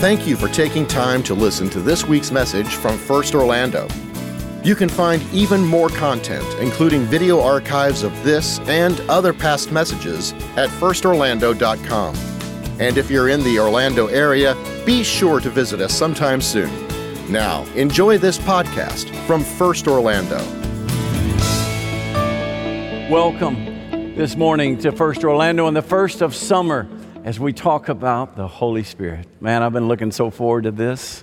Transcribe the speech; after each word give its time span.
Thank 0.00 0.28
you 0.28 0.36
for 0.36 0.46
taking 0.46 0.86
time 0.86 1.24
to 1.24 1.34
listen 1.34 1.68
to 1.70 1.80
this 1.80 2.04
week's 2.04 2.30
message 2.30 2.68
from 2.76 2.96
First 2.96 3.34
Orlando. 3.34 3.88
You 4.62 4.76
can 4.76 4.88
find 4.88 5.20
even 5.32 5.64
more 5.64 5.88
content, 5.88 6.46
including 6.60 7.02
video 7.02 7.40
archives 7.40 8.04
of 8.04 8.12
this 8.22 8.60
and 8.68 9.00
other 9.10 9.32
past 9.32 9.72
messages, 9.72 10.34
at 10.56 10.70
firstorlando.com. 10.70 12.14
And 12.78 12.96
if 12.96 13.10
you're 13.10 13.28
in 13.28 13.42
the 13.42 13.58
Orlando 13.58 14.06
area, 14.06 14.56
be 14.86 15.02
sure 15.02 15.40
to 15.40 15.50
visit 15.50 15.80
us 15.80 15.98
sometime 15.98 16.40
soon. 16.40 16.70
Now, 17.28 17.64
enjoy 17.74 18.18
this 18.18 18.38
podcast 18.38 19.12
from 19.26 19.42
First 19.42 19.88
Orlando. 19.88 20.38
Welcome 23.10 24.14
this 24.14 24.36
morning 24.36 24.78
to 24.78 24.92
First 24.92 25.24
Orlando 25.24 25.66
and 25.66 25.76
the 25.76 25.82
first 25.82 26.22
of 26.22 26.36
summer 26.36 26.88
as 27.28 27.38
we 27.38 27.52
talk 27.52 27.90
about 27.90 28.36
the 28.36 28.48
Holy 28.48 28.82
Spirit. 28.82 29.26
Man, 29.38 29.62
I've 29.62 29.74
been 29.74 29.86
looking 29.86 30.10
so 30.10 30.30
forward 30.30 30.64
to 30.64 30.70
this. 30.70 31.22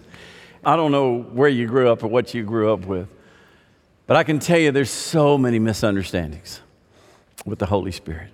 I 0.63 0.75
don't 0.75 0.91
know 0.91 1.17
where 1.17 1.49
you 1.49 1.65
grew 1.65 1.89
up 1.89 2.03
or 2.03 2.07
what 2.09 2.31
you 2.31 2.43
grew 2.43 2.71
up 2.71 2.85
with, 2.85 3.07
but 4.05 4.15
I 4.15 4.23
can 4.23 4.37
tell 4.37 4.59
you 4.59 4.71
there's 4.71 4.91
so 4.91 5.35
many 5.35 5.57
misunderstandings 5.57 6.61
with 7.43 7.57
the 7.57 7.65
Holy 7.65 7.91
Spirit. 7.91 8.29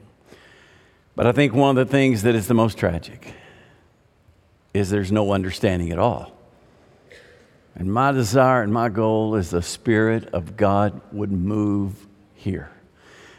But 1.16 1.27
I 1.27 1.31
think 1.31 1.53
one 1.53 1.77
of 1.77 1.88
the 1.88 1.89
things 1.89 2.23
that 2.23 2.35
is 2.35 2.45
the 2.49 2.53
most 2.53 2.77
tragic 2.77 3.34
is 4.73 4.89
there's 4.89 5.13
no 5.13 5.31
understanding 5.31 5.94
at 5.94 5.97
all. 5.97 6.38
And 7.75 7.94
my 7.94 8.11
desire 8.11 8.63
and 8.63 8.73
my 8.73 8.89
goal 8.89 9.35
is 9.35 9.49
the 9.49 9.61
Spirit 9.61 10.25
of 10.33 10.58
God 10.58 10.99
would 11.13 11.31
move 11.31 12.05
here. 12.33 12.69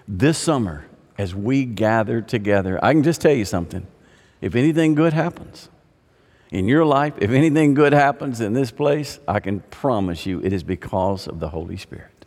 This 0.09 0.39
summer, 0.39 0.87
as 1.19 1.35
we 1.35 1.67
gather 1.67 2.23
together, 2.23 2.83
I 2.83 2.95
can 2.95 3.03
just 3.03 3.21
tell 3.21 3.35
you 3.35 3.45
something. 3.45 3.87
If 4.43 4.57
anything 4.57 4.95
good 4.95 5.13
happens 5.13 5.71
in 6.51 6.67
your 6.67 6.85
life, 6.85 7.15
if 7.19 7.31
anything 7.31 7.75
good 7.75 7.93
happens 7.93 8.41
in 8.41 8.53
this 8.53 8.73
place, 8.73 9.21
I 9.27 9.39
can 9.41 9.61
promise 9.61 10.27
you 10.27 10.41
it 10.43 10.53
is 10.53 10.65
because 10.65 11.29
of 11.29 11.41
the 11.41 11.49
Holy 11.49 11.77
Spirit. 11.77 12.27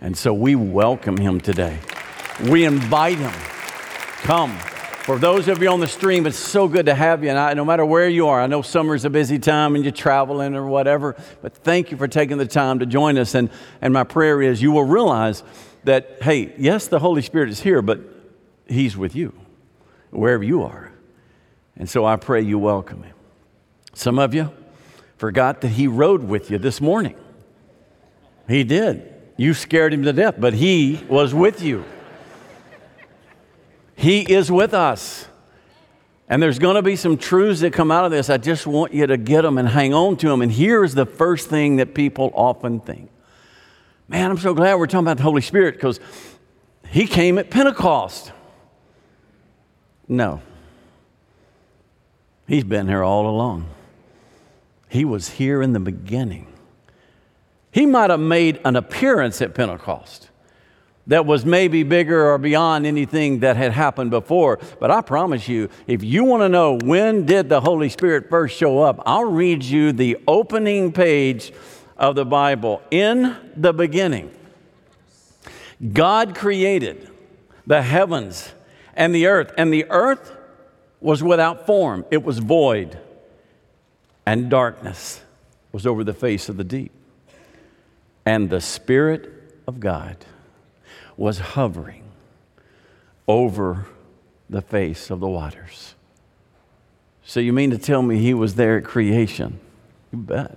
And 0.00 0.16
so 0.16 0.34
we 0.34 0.56
welcome 0.56 1.16
him 1.16 1.40
today. 1.40 1.78
We 2.42 2.64
invite 2.64 3.18
him. 3.18 3.32
Come. 4.24 4.58
For 5.04 5.18
those 5.18 5.46
of 5.48 5.62
you 5.62 5.68
on 5.68 5.78
the 5.80 5.86
stream, 5.86 6.26
it's 6.26 6.36
so 6.36 6.66
good 6.66 6.86
to 6.86 6.94
have 6.94 7.22
you. 7.22 7.30
And 7.30 7.38
I, 7.38 7.54
no 7.54 7.64
matter 7.64 7.84
where 7.84 8.08
you 8.08 8.26
are, 8.28 8.40
I 8.40 8.48
know 8.48 8.60
summer's 8.62 9.04
a 9.04 9.10
busy 9.10 9.38
time 9.38 9.76
and 9.76 9.84
you're 9.84 9.92
traveling 9.92 10.56
or 10.56 10.66
whatever, 10.66 11.14
but 11.40 11.54
thank 11.54 11.90
you 11.92 11.96
for 11.96 12.08
taking 12.08 12.38
the 12.38 12.46
time 12.46 12.80
to 12.80 12.86
join 12.86 13.16
us. 13.16 13.34
And, 13.34 13.48
and 13.80 13.92
my 13.92 14.02
prayer 14.02 14.42
is 14.42 14.60
you 14.60 14.72
will 14.72 14.84
realize 14.84 15.44
that, 15.84 16.18
hey, 16.22 16.54
yes, 16.58 16.88
the 16.88 16.98
Holy 16.98 17.22
Spirit 17.22 17.50
is 17.50 17.60
here, 17.60 17.80
but 17.80 18.00
He's 18.66 18.96
with 18.96 19.14
you 19.14 19.34
wherever 20.10 20.42
you 20.42 20.64
are. 20.64 20.93
And 21.76 21.88
so 21.88 22.04
I 22.04 22.16
pray 22.16 22.40
you 22.42 22.58
welcome 22.58 23.02
him. 23.02 23.14
Some 23.94 24.18
of 24.18 24.34
you 24.34 24.50
forgot 25.16 25.60
that 25.62 25.68
he 25.68 25.86
rode 25.86 26.24
with 26.24 26.50
you 26.50 26.58
this 26.58 26.80
morning. 26.80 27.16
He 28.48 28.64
did. 28.64 29.12
You 29.36 29.54
scared 29.54 29.92
him 29.92 30.02
to 30.04 30.12
death, 30.12 30.36
but 30.38 30.54
he 30.54 31.04
was 31.08 31.34
with 31.34 31.62
you. 31.62 31.84
He 33.96 34.20
is 34.20 34.50
with 34.50 34.74
us. 34.74 35.26
And 36.28 36.42
there's 36.42 36.58
going 36.58 36.76
to 36.76 36.82
be 36.82 36.96
some 36.96 37.16
truths 37.16 37.60
that 37.60 37.72
come 37.72 37.90
out 37.90 38.04
of 38.04 38.10
this. 38.10 38.30
I 38.30 38.38
just 38.38 38.66
want 38.66 38.94
you 38.94 39.06
to 39.06 39.16
get 39.16 39.42
them 39.42 39.58
and 39.58 39.68
hang 39.68 39.92
on 39.92 40.16
to 40.18 40.28
them. 40.28 40.42
And 40.42 40.50
here's 40.50 40.94
the 40.94 41.06
first 41.06 41.48
thing 41.48 41.76
that 41.76 41.94
people 41.94 42.32
often 42.34 42.80
think 42.80 43.10
Man, 44.06 44.30
I'm 44.30 44.38
so 44.38 44.52
glad 44.52 44.74
we're 44.74 44.86
talking 44.86 45.06
about 45.06 45.16
the 45.16 45.22
Holy 45.22 45.40
Spirit 45.40 45.74
because 45.74 45.98
he 46.88 47.06
came 47.06 47.38
at 47.38 47.50
Pentecost. 47.50 48.32
No. 50.06 50.42
He's 52.46 52.64
been 52.64 52.88
here 52.88 53.02
all 53.02 53.28
along. 53.28 53.66
He 54.88 55.04
was 55.04 55.30
here 55.30 55.62
in 55.62 55.72
the 55.72 55.80
beginning. 55.80 56.46
He 57.72 57.86
might 57.86 58.10
have 58.10 58.20
made 58.20 58.60
an 58.64 58.76
appearance 58.76 59.42
at 59.42 59.54
Pentecost 59.54 60.30
that 61.06 61.26
was 61.26 61.44
maybe 61.44 61.82
bigger 61.82 62.30
or 62.30 62.38
beyond 62.38 62.86
anything 62.86 63.40
that 63.40 63.56
had 63.56 63.72
happened 63.72 64.10
before. 64.10 64.58
But 64.78 64.90
I 64.90 65.00
promise 65.02 65.48
you, 65.48 65.68
if 65.86 66.02
you 66.02 66.24
want 66.24 66.42
to 66.42 66.48
know 66.48 66.78
when 66.82 67.26
did 67.26 67.48
the 67.48 67.60
Holy 67.60 67.88
Spirit 67.88 68.30
first 68.30 68.56
show 68.56 68.80
up, 68.80 69.02
I'll 69.04 69.30
read 69.30 69.62
you 69.62 69.92
the 69.92 70.18
opening 70.26 70.92
page 70.92 71.52
of 71.96 72.14
the 72.14 72.24
Bible. 72.24 72.80
In 72.90 73.36
the 73.56 73.72
beginning, 73.72 74.30
God 75.92 76.34
created 76.34 77.10
the 77.66 77.82
heavens 77.82 78.52
and 78.94 79.14
the 79.14 79.26
earth, 79.26 79.52
and 79.58 79.72
the 79.72 79.86
earth 79.90 80.32
was 81.04 81.22
without 81.22 81.66
form, 81.66 82.02
it 82.10 82.24
was 82.24 82.38
void, 82.38 82.98
and 84.24 84.48
darkness 84.48 85.20
was 85.70 85.86
over 85.86 86.02
the 86.02 86.14
face 86.14 86.48
of 86.48 86.56
the 86.56 86.64
deep. 86.64 86.92
And 88.24 88.48
the 88.48 88.62
Spirit 88.62 89.30
of 89.66 89.80
God 89.80 90.16
was 91.18 91.38
hovering 91.40 92.04
over 93.28 93.84
the 94.48 94.62
face 94.62 95.10
of 95.10 95.20
the 95.20 95.28
waters. 95.28 95.94
So, 97.22 97.38
you 97.38 97.52
mean 97.52 97.70
to 97.70 97.78
tell 97.78 98.00
me 98.00 98.16
he 98.18 98.32
was 98.32 98.54
there 98.54 98.78
at 98.78 98.84
creation? 98.84 99.60
You 100.10 100.18
bet. 100.20 100.56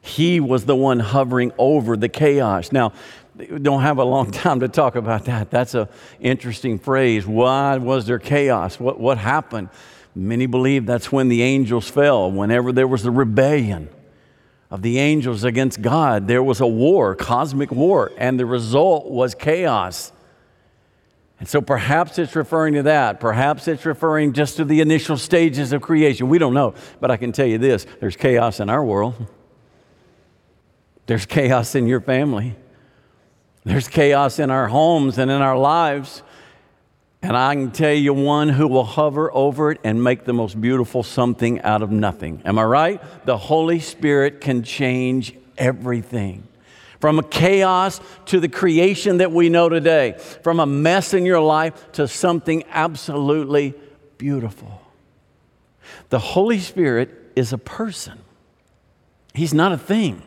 He 0.00 0.40
was 0.40 0.64
the 0.64 0.74
one 0.74 0.98
hovering 0.98 1.52
over 1.56 1.96
the 1.96 2.08
chaos. 2.08 2.72
Now, 2.72 2.92
don't 3.46 3.82
have 3.82 3.98
a 3.98 4.04
long 4.04 4.30
time 4.30 4.60
to 4.60 4.68
talk 4.68 4.96
about 4.96 5.24
that. 5.26 5.50
That's 5.50 5.74
an 5.74 5.88
interesting 6.20 6.78
phrase. 6.78 7.26
Why 7.26 7.76
was 7.76 8.06
there 8.06 8.18
chaos? 8.18 8.78
What, 8.78 8.98
what 9.00 9.18
happened? 9.18 9.68
Many 10.14 10.46
believe 10.46 10.86
that's 10.86 11.12
when 11.12 11.28
the 11.28 11.42
angels 11.42 11.88
fell, 11.88 12.30
whenever 12.30 12.72
there 12.72 12.88
was 12.88 13.02
the 13.02 13.10
rebellion 13.10 13.88
of 14.70 14.82
the 14.82 14.98
angels 14.98 15.44
against 15.44 15.82
God, 15.82 16.28
there 16.28 16.42
was 16.42 16.60
a 16.60 16.66
war, 16.66 17.14
cosmic 17.14 17.70
war, 17.70 18.12
and 18.16 18.38
the 18.38 18.46
result 18.46 19.06
was 19.06 19.34
chaos. 19.34 20.12
And 21.40 21.48
so 21.48 21.60
perhaps 21.60 22.18
it's 22.18 22.36
referring 22.36 22.74
to 22.74 22.82
that. 22.84 23.18
Perhaps 23.18 23.66
it's 23.66 23.86
referring 23.86 24.34
just 24.34 24.56
to 24.58 24.64
the 24.64 24.80
initial 24.80 25.16
stages 25.16 25.72
of 25.72 25.80
creation. 25.80 26.28
We 26.28 26.38
don't 26.38 26.54
know. 26.54 26.74
But 27.00 27.10
I 27.10 27.16
can 27.16 27.32
tell 27.32 27.46
you 27.46 27.58
this 27.58 27.86
there's 27.98 28.14
chaos 28.14 28.60
in 28.60 28.68
our 28.68 28.84
world, 28.84 29.26
there's 31.06 31.26
chaos 31.26 31.74
in 31.74 31.86
your 31.86 32.00
family. 32.00 32.56
There's 33.64 33.88
chaos 33.88 34.38
in 34.38 34.50
our 34.50 34.68
homes 34.68 35.18
and 35.18 35.30
in 35.30 35.42
our 35.42 35.58
lives. 35.58 36.22
And 37.22 37.36
I 37.36 37.54
can 37.54 37.70
tell 37.70 37.92
you 37.92 38.14
one 38.14 38.48
who 38.48 38.66
will 38.66 38.84
hover 38.84 39.30
over 39.34 39.72
it 39.72 39.80
and 39.84 40.02
make 40.02 40.24
the 40.24 40.32
most 40.32 40.58
beautiful 40.58 41.02
something 41.02 41.60
out 41.60 41.82
of 41.82 41.90
nothing. 41.90 42.40
Am 42.46 42.58
I 42.58 42.64
right? 42.64 43.26
The 43.26 43.36
Holy 43.36 43.80
Spirit 43.80 44.40
can 44.40 44.62
change 44.62 45.34
everything. 45.58 46.46
From 46.98 47.18
a 47.18 47.22
chaos 47.22 48.00
to 48.26 48.40
the 48.40 48.48
creation 48.48 49.18
that 49.18 49.32
we 49.32 49.48
know 49.48 49.68
today, 49.68 50.16
from 50.42 50.60
a 50.60 50.66
mess 50.66 51.14
in 51.14 51.26
your 51.26 51.40
life 51.40 51.92
to 51.92 52.08
something 52.08 52.64
absolutely 52.70 53.74
beautiful. 54.18 54.82
The 56.10 56.18
Holy 56.18 56.60
Spirit 56.60 57.10
is 57.36 57.52
a 57.52 57.58
person, 57.58 58.18
He's 59.34 59.54
not 59.54 59.72
a 59.72 59.78
thing. 59.78 60.22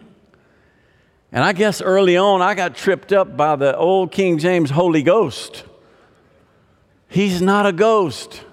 And 1.34 1.44
I 1.44 1.52
guess 1.52 1.82
early 1.82 2.16
on 2.16 2.44
I 2.44 2.54
got 2.54 2.76
tripped 2.76 3.12
up 3.12 3.36
by 3.36 3.56
the 3.56 3.76
old 3.76 4.12
King 4.12 4.38
James 4.38 4.70
Holy 4.70 5.02
Ghost. 5.02 5.64
He's 7.10 7.42
not 7.42 7.66
a 7.66 7.72
ghost. 7.72 8.44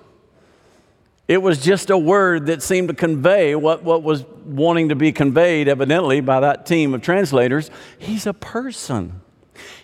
It 1.29 1.43
was 1.43 1.63
just 1.63 1.91
a 1.91 1.99
word 1.99 2.47
that 2.47 2.63
seemed 2.63 2.89
to 2.89 2.95
convey 2.95 3.55
what, 3.55 3.85
what 3.85 4.03
was 4.03 4.25
wanting 4.45 4.89
to 4.89 4.97
be 4.97 5.13
conveyed, 5.13 5.69
evidently, 5.69 6.21
by 6.23 6.41
that 6.41 6.67
team 6.67 6.95
of 6.95 7.03
translators. 7.03 7.71
He's 7.99 8.27
a 8.27 8.33
person. 8.33 9.21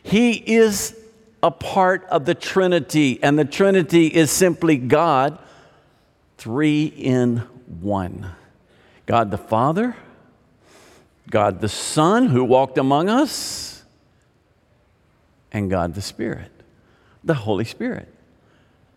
He 0.02 0.32
is 0.32 0.98
a 1.42 1.50
part 1.50 2.04
of 2.06 2.24
the 2.24 2.34
Trinity, 2.34 3.22
and 3.22 3.38
the 3.38 3.44
Trinity 3.44 4.06
is 4.06 4.30
simply 4.30 4.76
God, 4.76 5.38
three 6.38 6.86
in 6.86 7.38
one 7.80 8.32
God 9.04 9.30
the 9.30 9.38
Father, 9.38 9.94
God 11.30 11.60
the 11.60 11.68
Son 11.68 12.26
who 12.26 12.44
walked 12.44 12.78
among 12.78 13.08
us, 13.08 13.84
and 15.52 15.70
God 15.70 15.94
the 15.94 16.02
Spirit, 16.02 16.50
the 17.24 17.34
Holy 17.34 17.64
Spirit. 17.64 18.12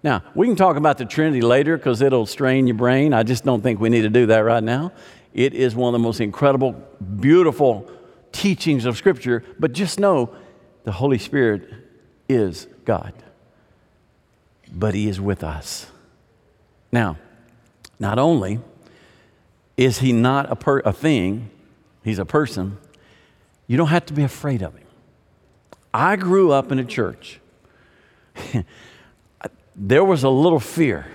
Now, 0.01 0.23
we 0.33 0.47
can 0.47 0.55
talk 0.55 0.77
about 0.77 0.97
the 0.97 1.05
Trinity 1.05 1.41
later 1.41 1.77
because 1.77 2.01
it'll 2.01 2.25
strain 2.25 2.67
your 2.67 2.77
brain. 2.77 3.13
I 3.13 3.23
just 3.23 3.43
don't 3.43 3.61
think 3.61 3.79
we 3.79 3.89
need 3.89 4.03
to 4.03 4.09
do 4.09 4.27
that 4.27 4.39
right 4.39 4.63
now. 4.63 4.93
It 5.33 5.53
is 5.53 5.75
one 5.75 5.93
of 5.93 5.99
the 5.99 6.03
most 6.03 6.21
incredible, 6.21 6.71
beautiful 7.19 7.89
teachings 8.31 8.85
of 8.85 8.97
Scripture, 8.97 9.43
but 9.59 9.73
just 9.73 9.99
know 9.99 10.33
the 10.83 10.91
Holy 10.91 11.17
Spirit 11.17 11.69
is 12.27 12.67
God, 12.85 13.13
but 14.71 14.93
He 14.93 15.09
is 15.09 15.19
with 15.19 15.43
us. 15.43 15.87
Now, 16.91 17.17
not 17.99 18.17
only 18.17 18.59
is 19.75 19.99
He 19.99 20.13
not 20.13 20.51
a, 20.51 20.55
per- 20.55 20.79
a 20.79 20.93
thing, 20.93 21.49
he's 22.03 22.19
a 22.19 22.25
person, 22.25 22.77
you 23.67 23.77
don't 23.77 23.87
have 23.87 24.05
to 24.07 24.13
be 24.13 24.23
afraid 24.23 24.61
of 24.61 24.75
him. 24.75 24.87
I 25.93 26.15
grew 26.15 26.51
up 26.51 26.71
in 26.71 26.79
a 26.79 26.85
church. 26.85 27.39
there 29.75 30.03
was 30.03 30.23
a 30.23 30.29
little 30.29 30.59
fear, 30.59 31.07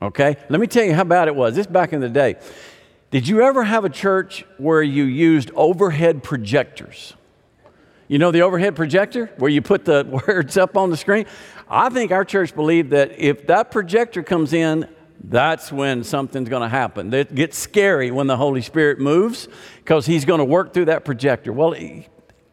okay? 0.00 0.36
Let 0.48 0.60
me 0.60 0.66
tell 0.66 0.84
you 0.84 0.94
how 0.94 1.04
bad 1.04 1.28
it 1.28 1.34
was. 1.34 1.54
This 1.54 1.66
back 1.66 1.92
in 1.92 2.00
the 2.00 2.08
day. 2.08 2.36
Did 3.10 3.28
you 3.28 3.42
ever 3.42 3.64
have 3.64 3.84
a 3.84 3.88
church 3.88 4.44
where 4.58 4.82
you 4.82 5.04
used 5.04 5.50
overhead 5.54 6.22
projectors? 6.22 7.14
You 8.08 8.18
know 8.18 8.30
the 8.30 8.42
overhead 8.42 8.76
projector 8.76 9.30
where 9.38 9.50
you 9.50 9.62
put 9.62 9.84
the 9.84 10.04
words 10.28 10.56
up 10.56 10.76
on 10.76 10.90
the 10.90 10.96
screen? 10.96 11.26
I 11.68 11.88
think 11.88 12.12
our 12.12 12.24
church 12.24 12.54
believed 12.54 12.90
that 12.90 13.18
if 13.18 13.46
that 13.48 13.70
projector 13.70 14.22
comes 14.22 14.52
in, 14.52 14.88
that's 15.22 15.72
when 15.72 16.04
something's 16.04 16.48
going 16.48 16.62
to 16.62 16.68
happen. 16.68 17.12
It 17.12 17.34
gets 17.34 17.58
scary 17.58 18.10
when 18.10 18.26
the 18.26 18.36
Holy 18.36 18.62
Spirit 18.62 18.98
moves 18.98 19.48
because 19.78 20.06
He's 20.06 20.24
going 20.24 20.38
to 20.38 20.44
work 20.44 20.72
through 20.72 20.86
that 20.86 21.04
projector. 21.04 21.52
Well, 21.52 21.74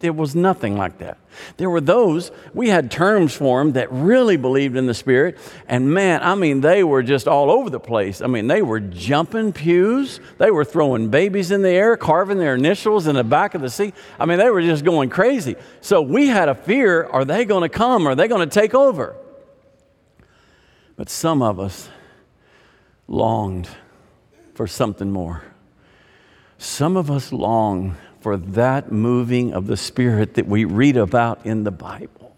there 0.04 0.12
was 0.12 0.36
nothing 0.36 0.78
like 0.78 0.98
that. 0.98 1.18
There 1.56 1.70
were 1.70 1.80
those, 1.80 2.32
we 2.54 2.68
had 2.68 2.92
terms 2.92 3.34
for 3.34 3.60
them 3.60 3.72
that 3.74 3.90
really 3.90 4.36
believed 4.36 4.76
in 4.76 4.86
the 4.86 4.94
Spirit. 4.94 5.38
And 5.66 5.94
man, 5.94 6.22
I 6.22 6.36
mean, 6.36 6.60
they 6.60 6.84
were 6.84 7.02
just 7.04 7.26
all 7.26 7.50
over 7.50 7.70
the 7.70 7.80
place. 7.80 8.22
I 8.22 8.28
mean, 8.28 8.48
they 8.48 8.62
were 8.62 8.82
jumping 8.82 9.54
pews, 9.54 10.20
they 10.40 10.52
were 10.52 10.66
throwing 10.66 11.10
babies 11.10 11.52
in 11.52 11.62
the 11.62 11.70
air, 11.70 11.96
carving 11.96 12.38
their 12.38 12.56
initials 12.56 13.08
in 13.08 13.16
the 13.16 13.24
back 13.24 13.56
of 13.56 13.62
the 13.62 13.70
seat. 13.70 13.96
I 14.20 14.26
mean, 14.26 14.40
they 14.40 14.50
were 14.50 14.62
just 14.62 14.84
going 14.84 15.10
crazy. 15.10 15.56
So 15.80 16.02
we 16.02 16.28
had 16.28 16.50
a 16.50 16.56
fear 16.56 17.06
are 17.06 17.24
they 17.24 17.46
going 17.46 17.62
to 17.62 17.70
come? 17.70 18.06
Are 18.06 18.14
they 18.14 18.28
going 18.28 18.48
to 18.48 18.54
take 18.54 18.76
over? 18.76 19.16
But 20.98 21.10
some 21.10 21.42
of 21.42 21.62
us 21.62 21.88
longed 23.08 23.70
for 24.54 24.68
something 24.68 25.12
more. 25.12 25.44
Some 26.58 26.96
of 26.96 27.12
us 27.12 27.32
long 27.32 27.98
for 28.22 28.38
that 28.38 28.92
moving 28.92 29.54
of 29.54 29.68
the 29.68 29.76
Spirit 29.76 30.36
that 30.36 30.48
we 30.48 30.66
read 30.66 30.96
about 30.96 31.46
in 31.46 31.64
the 31.64 31.72
Bible. 31.72 32.36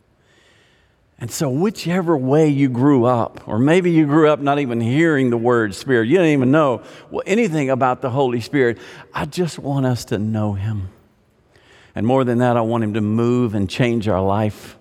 And 1.18 1.32
so, 1.32 1.50
whichever 1.50 2.18
way 2.18 2.50
you 2.50 2.68
grew 2.68 3.06
up, 3.06 3.48
or 3.48 3.58
maybe 3.58 3.92
you 3.92 4.06
grew 4.06 4.30
up 4.30 4.42
not 4.42 4.60
even 4.60 4.82
hearing 4.82 5.30
the 5.30 5.38
word 5.38 5.74
Spirit, 5.74 6.08
you 6.08 6.18
didn't 6.18 6.34
even 6.34 6.52
know 6.52 6.84
well, 7.10 7.24
anything 7.26 7.70
about 7.70 8.02
the 8.02 8.10
Holy 8.10 8.42
Spirit, 8.42 8.80
I 9.14 9.26
just 9.26 9.58
want 9.58 9.86
us 9.86 10.06
to 10.06 10.20
know 10.20 10.54
Him. 10.54 10.90
And 11.94 12.06
more 12.06 12.26
than 12.26 12.40
that, 12.40 12.58
I 12.58 12.62
want 12.62 12.84
Him 12.84 12.96
to 12.96 13.02
move 13.02 13.56
and 13.56 13.70
change 13.70 14.10
our 14.10 14.22
life 14.22 14.78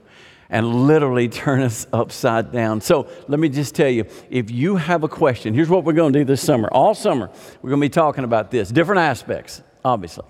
and 0.50 0.87
literally 0.87 1.29
turn 1.29 1.62
us 1.62 1.87
upside 1.93 2.52
down. 2.52 2.81
So 2.81 3.08
let 3.29 3.41
me 3.41 3.49
just 3.49 3.75
tell 3.75 3.88
you 3.88 4.06
if 4.31 4.50
you 4.50 4.76
have 4.76 5.02
a 5.05 5.08
question, 5.08 5.55
here's 5.55 5.69
what 5.69 5.85
we're 5.85 5.93
going 5.93 6.12
to 6.12 6.19
do 6.20 6.25
this 6.25 6.43
summer. 6.43 6.69
All 6.70 6.94
summer, 6.94 7.31
we're 7.62 7.70
going 7.70 7.81
to 7.81 7.85
be 7.85 7.91
talking 7.91 8.25
about 8.25 8.50
this, 8.50 8.70
different 8.70 9.00
aspects, 9.00 9.62
obviously. 9.85 10.26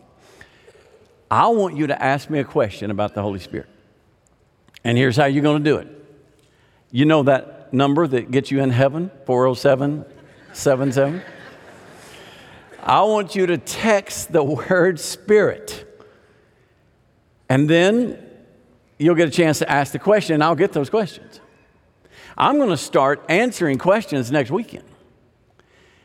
I 1.30 1.48
want 1.48 1.76
you 1.76 1.88
to 1.88 2.02
ask 2.02 2.30
me 2.30 2.38
a 2.38 2.44
question 2.44 2.90
about 2.90 3.14
the 3.14 3.22
Holy 3.22 3.40
Spirit. 3.40 3.68
And 4.84 4.96
here's 4.96 5.16
how 5.16 5.24
you're 5.24 5.42
going 5.42 5.64
to 5.64 5.70
do 5.70 5.78
it. 5.78 5.88
You 6.90 7.06
know 7.06 7.24
that 7.24 7.72
number 7.72 8.06
that 8.06 8.30
gets 8.30 8.50
you 8.50 8.60
in 8.62 8.70
heaven, 8.70 9.10
407 9.26 10.04
77? 10.52 11.22
I 12.80 13.02
want 13.02 13.34
you 13.34 13.46
to 13.46 13.58
text 13.58 14.30
the 14.30 14.44
word 14.44 15.00
Spirit. 15.00 15.90
And 17.48 17.68
then 17.68 18.23
you'll 18.98 19.14
get 19.14 19.28
a 19.28 19.32
chance 19.32 19.58
to 19.60 19.70
ask 19.70 19.92
the 19.92 19.98
question, 19.98 20.34
and 20.34 20.44
I'll 20.44 20.54
get 20.54 20.72
those 20.72 20.90
questions. 20.90 21.40
I'm 22.36 22.56
going 22.56 22.70
to 22.70 22.76
start 22.76 23.24
answering 23.28 23.78
questions 23.78 24.30
next 24.30 24.50
weekend 24.50 24.84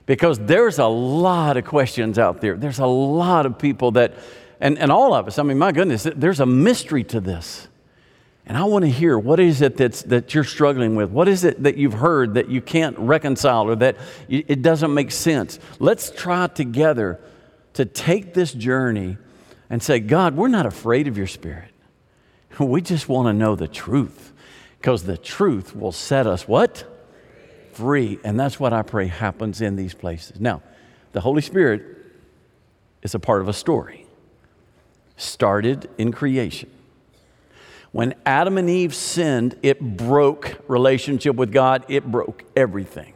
because 0.05 0.39
there's 0.39 0.79
a 0.79 0.87
lot 0.87 1.57
of 1.57 1.65
questions 1.65 2.19
out 2.19 2.41
there. 2.41 2.55
There's 2.55 2.79
a 2.79 2.85
lot 2.85 3.45
of 3.45 3.57
people 3.57 3.91
that 3.91 4.13
and, 4.59 4.77
and 4.77 4.91
all 4.91 5.13
of 5.13 5.27
us, 5.27 5.39
I 5.39 5.43
mean, 5.43 5.57
my 5.57 5.71
goodness, 5.71 6.03
there's 6.15 6.39
a 6.39 6.45
mystery 6.45 7.03
to 7.05 7.19
this. 7.19 7.67
And 8.45 8.57
I 8.57 8.63
want 8.63 8.83
to 8.83 8.91
hear 8.91 9.17
what 9.17 9.39
is 9.39 9.61
it 9.61 9.77
that's, 9.77 10.01
that 10.03 10.33
you're 10.33 10.43
struggling 10.43 10.95
with? 10.95 11.11
What 11.11 11.27
is 11.27 11.43
it 11.43 11.63
that 11.63 11.77
you've 11.77 11.93
heard 11.93 12.33
that 12.33 12.49
you 12.49 12.61
can't 12.61 12.97
reconcile 12.97 13.69
or 13.69 13.75
that 13.75 13.97
it 14.27 14.61
doesn't 14.61 14.93
make 14.93 15.11
sense? 15.11 15.59
Let's 15.79 16.09
try 16.09 16.47
together 16.47 17.19
to 17.73 17.85
take 17.85 18.33
this 18.33 18.51
journey 18.51 19.17
and 19.69 19.83
say, 19.83 19.99
God, 19.99 20.35
we're 20.35 20.47
not 20.47 20.65
afraid 20.65 21.07
of 21.07 21.15
your 21.15 21.27
spirit. 21.27 21.71
We 22.59 22.81
just 22.81 23.07
want 23.07 23.27
to 23.27 23.33
know 23.33 23.55
the 23.55 23.67
truth 23.67 24.33
because 24.79 25.03
the 25.03 25.17
truth 25.17 25.75
will 25.75 25.91
set 25.91 26.27
us 26.27 26.47
what? 26.47 26.83
Free. 27.73 28.19
And 28.23 28.39
that's 28.39 28.59
what 28.59 28.73
I 28.73 28.81
pray 28.81 29.07
happens 29.07 29.61
in 29.61 29.75
these 29.75 29.93
places. 29.93 30.39
Now, 30.39 30.61
the 31.11 31.21
Holy 31.21 31.41
Spirit 31.41 31.83
is 33.01 33.15
a 33.15 33.19
part 33.19 33.41
of 33.41 33.47
a 33.47 33.53
story 33.53 34.05
started 35.17 35.89
in 35.97 36.11
creation. 36.11 36.69
When 37.91 38.13
Adam 38.25 38.57
and 38.57 38.69
Eve 38.69 38.95
sinned, 38.95 39.55
it 39.63 39.97
broke 39.97 40.59
relationship 40.67 41.35
with 41.35 41.51
God, 41.51 41.83
it 41.89 42.09
broke 42.09 42.43
everything. 42.55 43.13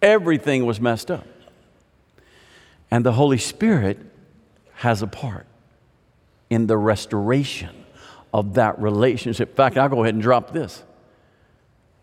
Everything 0.00 0.64
was 0.64 0.80
messed 0.80 1.10
up. 1.10 1.26
And 2.90 3.04
the 3.04 3.12
Holy 3.12 3.38
Spirit 3.38 3.98
has 4.74 5.02
a 5.02 5.06
part 5.06 5.46
in 6.48 6.66
the 6.66 6.76
restoration 6.76 7.81
of 8.32 8.54
that 8.54 8.80
relationship. 8.80 9.50
In 9.50 9.54
fact, 9.54 9.76
I'll 9.76 9.88
go 9.88 10.02
ahead 10.02 10.14
and 10.14 10.22
drop 10.22 10.52
this. 10.52 10.82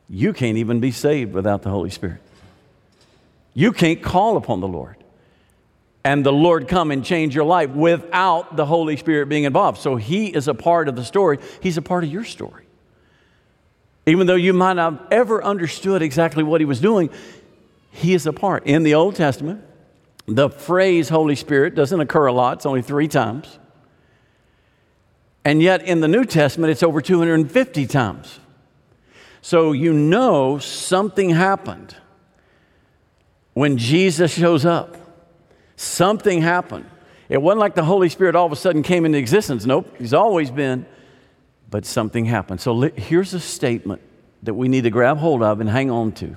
You 0.10 0.34
can't 0.34 0.58
even 0.58 0.80
be 0.80 0.92
saved 0.92 1.34
without 1.34 1.62
the 1.62 1.70
Holy 1.70 1.90
Spirit. 1.90 2.22
You 3.54 3.72
can't 3.72 4.02
call 4.02 4.38
upon 4.38 4.60
the 4.60 4.68
Lord 4.68 4.96
and 6.04 6.26
the 6.26 6.32
Lord 6.32 6.68
come 6.68 6.92
and 6.92 7.04
change 7.04 7.36
your 7.36 7.44
life 7.44 7.70
without 7.70 8.56
the 8.56 8.66
Holy 8.66 8.98
Spirit 8.98 9.28
being 9.28 9.44
involved. 9.44 9.80
So 9.80 9.96
He 9.96 10.28
is 10.28 10.48
a 10.48 10.54
part 10.54 10.88
of 10.88 10.96
the 10.96 11.04
story, 11.04 11.40
He's 11.62 11.78
a 11.78 11.82
part 11.82 12.04
of 12.04 12.12
your 12.12 12.24
story. 12.24 12.66
Even 14.06 14.26
though 14.26 14.36
you 14.36 14.54
might 14.54 14.74
not 14.74 14.94
have 14.94 15.08
ever 15.12 15.44
understood 15.44 16.02
exactly 16.02 16.44
what 16.44 16.62
He 16.62 16.66
was 16.66 16.80
doing, 16.80 17.10
He 17.92 18.14
is 18.14 18.26
a 18.26 18.34
part. 18.34 18.66
In 18.66 18.84
the 18.84 18.96
Old 18.96 19.16
Testament, 19.16 19.64
the 20.26 20.50
phrase 20.50 21.10
Holy 21.10 21.36
Spirit 21.36 21.76
doesn't 21.76 22.00
occur 22.00 22.28
a 22.28 22.34
lot, 22.34 22.58
it's 22.58 22.66
only 22.66 22.82
three 22.82 23.08
times. 23.08 23.59
And 25.46 25.62
yet 25.62 25.84
in 25.84 26.02
the 26.02 26.08
New 26.08 26.26
Testament, 26.26 26.72
it's 26.72 26.84
over 26.84 27.02
250 27.02 27.88
times. 27.88 28.40
So 29.42 29.72
you 29.72 29.94
know 29.94 30.60
something 30.60 31.30
happened 31.30 31.96
when 33.54 33.78
Jesus 33.78 34.34
shows 34.34 34.66
up. 34.66 34.98
Something 35.76 36.42
happened. 36.42 36.86
It 37.30 37.42
wasn't 37.42 37.60
like 37.60 37.76
the 37.76 37.84
Holy 37.84 38.10
Spirit 38.10 38.36
all 38.36 38.46
of 38.46 38.52
a 38.52 38.58
sudden 38.58 38.84
came 38.84 39.06
into 39.06 39.18
existence. 39.18 39.66
Nope, 39.66 39.96
He's 39.98 40.14
always 40.14 40.52
been, 40.52 40.86
but 41.70 41.86
something 41.86 42.26
happened. 42.26 42.60
So 42.60 42.82
here's 42.82 43.34
a 43.34 43.40
statement 43.40 44.02
that 44.44 44.56
we 44.56 44.68
need 44.68 44.82
to 44.82 44.90
grab 44.90 45.18
hold 45.18 45.42
of 45.42 45.62
and 45.62 45.70
hang 45.70 45.90
on 45.90 46.12
to. 46.14 46.36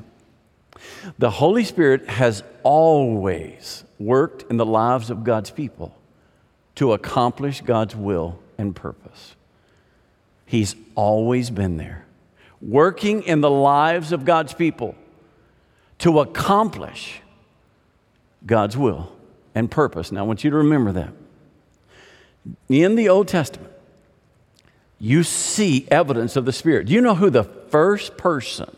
The 1.18 1.30
Holy 1.30 1.64
Spirit 1.64 2.08
has 2.08 2.42
always 2.62 3.84
worked 3.98 4.50
in 4.50 4.56
the 4.56 4.66
lives 4.66 5.10
of 5.10 5.24
God's 5.24 5.50
people 5.50 5.96
to 6.76 6.92
accomplish 6.92 7.60
God's 7.60 7.96
will 7.96 8.38
and 8.58 8.74
purpose. 8.74 9.34
He's 10.46 10.76
always 10.94 11.50
been 11.50 11.76
there, 11.76 12.04
working 12.60 13.22
in 13.22 13.40
the 13.40 13.50
lives 13.50 14.12
of 14.12 14.24
God's 14.24 14.52
people 14.52 14.94
to 15.98 16.20
accomplish 16.20 17.20
God's 18.44 18.76
will 18.76 19.12
and 19.54 19.70
purpose. 19.70 20.12
Now, 20.12 20.20
I 20.20 20.22
want 20.24 20.44
you 20.44 20.50
to 20.50 20.56
remember 20.56 20.92
that. 20.92 21.12
In 22.68 22.96
the 22.96 23.08
Old 23.08 23.28
Testament, 23.28 23.72
you 24.98 25.22
see 25.22 25.86
evidence 25.90 26.36
of 26.36 26.44
the 26.44 26.52
Spirit. 26.52 26.86
Do 26.86 26.92
you 26.92 27.00
know 27.00 27.14
who 27.14 27.30
the 27.30 27.44
first 27.44 28.16
person 28.16 28.76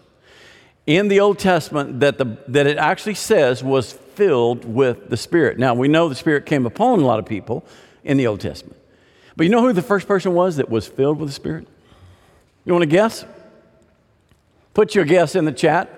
in 0.86 1.08
the 1.08 1.20
Old 1.20 1.38
Testament 1.38 2.00
that, 2.00 2.18
the, 2.18 2.38
that 2.48 2.66
it 2.66 2.78
actually 2.78 3.14
says 3.14 3.64
was 3.64 3.92
filled 3.92 4.64
with 4.64 5.10
the 5.10 5.16
Spirit? 5.16 5.58
Now, 5.58 5.74
we 5.74 5.88
know 5.88 6.08
the 6.08 6.14
Spirit 6.14 6.46
came 6.46 6.66
upon 6.66 7.00
a 7.00 7.04
lot 7.06 7.18
of 7.18 7.26
people 7.26 7.64
in 8.04 8.16
the 8.16 8.26
Old 8.26 8.40
Testament. 8.40 8.78
But 9.36 9.44
you 9.44 9.50
know 9.50 9.62
who 9.62 9.72
the 9.72 9.82
first 9.82 10.06
person 10.06 10.34
was 10.34 10.56
that 10.56 10.70
was 10.70 10.86
filled 10.86 11.18
with 11.18 11.28
the 11.28 11.34
Spirit? 11.34 11.66
You 12.64 12.72
want 12.72 12.82
to 12.82 12.86
guess? 12.86 13.24
Put 14.72 14.94
your 14.94 15.04
guess 15.04 15.34
in 15.34 15.44
the 15.44 15.52
chat. 15.52 15.90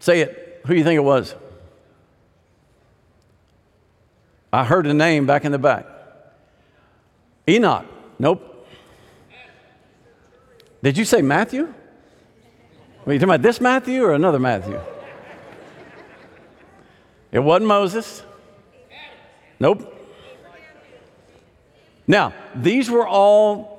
Say 0.00 0.20
it. 0.20 0.60
Who 0.66 0.74
do 0.74 0.78
you 0.78 0.84
think 0.84 0.96
it 0.96 1.04
was? 1.04 1.34
I 4.52 4.64
heard 4.64 4.86
a 4.86 4.94
name 4.94 5.26
back 5.26 5.44
in 5.44 5.52
the 5.52 5.58
back. 5.58 5.86
Enoch. 7.48 7.86
Nope. 8.18 8.68
Did 10.82 10.96
you 10.98 11.04
say 11.04 11.22
Matthew? 11.22 11.72
Were 13.04 13.12
you 13.12 13.18
talking 13.18 13.34
about 13.34 13.42
this 13.42 13.60
Matthew 13.60 14.02
or 14.02 14.14
another 14.14 14.38
Matthew? 14.38 14.80
It 17.32 17.38
wasn't 17.38 17.68
Moses. 17.68 18.22
Nope. 19.58 19.99
Now, 22.10 22.34
these 22.56 22.90
were 22.90 23.06
all 23.06 23.78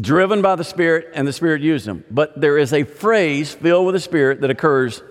driven 0.00 0.40
by 0.40 0.54
the 0.54 0.62
Spirit, 0.62 1.10
and 1.14 1.26
the 1.26 1.32
Spirit 1.32 1.60
used 1.60 1.84
them. 1.84 2.04
But 2.08 2.40
there 2.40 2.56
is 2.56 2.72
a 2.72 2.84
phrase 2.84 3.52
filled 3.52 3.86
with 3.86 3.94
the 3.94 4.00
Spirit 4.00 4.40
that 4.42 4.50
occurs 4.50 5.02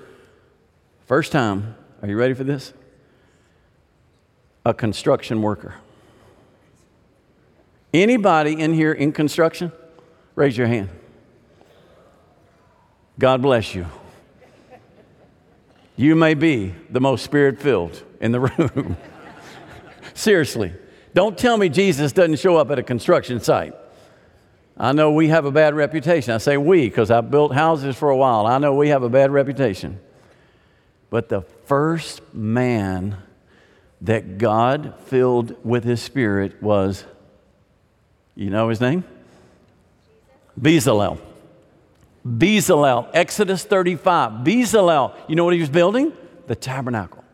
first 1.06 1.34
time. 1.34 1.76
Are 2.02 2.08
you 2.08 2.18
ready 2.18 2.34
for 2.34 2.46
this? 2.46 2.72
a 4.66 4.74
construction 4.74 5.42
worker. 5.42 5.76
Anybody 7.94 8.60
in 8.60 8.74
here 8.74 8.92
in 8.92 9.12
construction? 9.12 9.72
Raise 10.34 10.58
your 10.58 10.68
hand. 10.68 10.90
God 13.20 13.42
bless 13.42 13.76
you. 13.76 13.86
you 15.96 16.16
may 16.16 16.34
be 16.34 16.74
the 16.90 17.00
most 17.00 17.24
spirit 17.24 17.62
filled 17.62 18.04
in 18.20 18.32
the 18.32 18.40
room. 18.58 18.98
Seriously. 20.14 20.74
Don't 21.16 21.38
tell 21.38 21.56
me 21.56 21.70
Jesus 21.70 22.12
doesn't 22.12 22.40
show 22.40 22.58
up 22.58 22.70
at 22.72 22.78
a 22.78 22.84
construction 22.84 23.40
site. 23.40 23.74
I 24.78 24.92
know 24.92 25.14
we 25.14 25.30
have 25.30 25.46
a 25.46 25.52
bad 25.52 25.74
reputation. 25.74 26.34
I 26.34 26.40
say 26.40 26.58
we 26.58 26.90
because 26.90 27.10
I've 27.10 27.32
built 27.32 27.54
houses 27.54 27.96
for 27.96 28.10
a 28.10 28.18
while. 28.18 28.46
I 28.46 28.58
know 28.58 28.76
we 28.76 28.90
have 28.90 29.02
a 29.02 29.08
bad 29.08 29.32
reputation. 29.32 30.02
But 31.10 31.30
the 31.30 31.44
first 31.68 32.22
man 32.34 33.16
that 34.02 34.38
God 34.38 34.94
filled 35.06 35.56
with 35.64 35.86
his 35.86 36.02
spirit 36.02 36.62
was, 36.62 37.06
you 38.36 38.50
know 38.50 38.68
his 38.68 38.82
name? 38.82 39.06
Bezalel. 40.60 41.18
Bezalel, 42.28 43.10
Exodus 43.14 43.64
35. 43.64 44.44
Bezalel, 44.44 45.16
you 45.30 45.38
know 45.38 45.46
what 45.46 45.54
he 45.54 45.62
was 45.62 45.70
building? 45.70 46.12
The 46.48 46.58
tabernacle. 46.58 47.25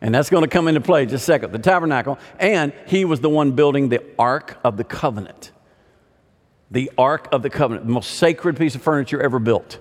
And 0.00 0.14
that's 0.14 0.30
going 0.30 0.42
to 0.44 0.48
come 0.48 0.66
into 0.66 0.80
play 0.80 1.04
just 1.04 1.22
a 1.22 1.26
second. 1.26 1.52
The 1.52 1.58
tabernacle. 1.58 2.18
And 2.38 2.72
he 2.86 3.04
was 3.04 3.20
the 3.20 3.28
one 3.28 3.52
building 3.52 3.90
the 3.90 4.02
Ark 4.18 4.58
of 4.64 4.76
the 4.76 4.84
Covenant. 4.84 5.52
The 6.70 6.90
Ark 6.96 7.28
of 7.32 7.42
the 7.42 7.50
Covenant, 7.50 7.86
the 7.86 7.92
most 7.92 8.12
sacred 8.12 8.56
piece 8.56 8.74
of 8.74 8.82
furniture 8.82 9.20
ever 9.20 9.38
built. 9.38 9.78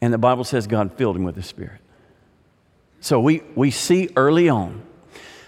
And 0.00 0.12
the 0.12 0.18
Bible 0.18 0.44
says 0.44 0.66
God 0.66 0.92
filled 0.96 1.16
him 1.16 1.24
with 1.24 1.34
the 1.34 1.42
Spirit. 1.42 1.80
So 3.00 3.18
we, 3.20 3.42
we 3.54 3.70
see 3.70 4.10
early 4.16 4.48
on 4.48 4.82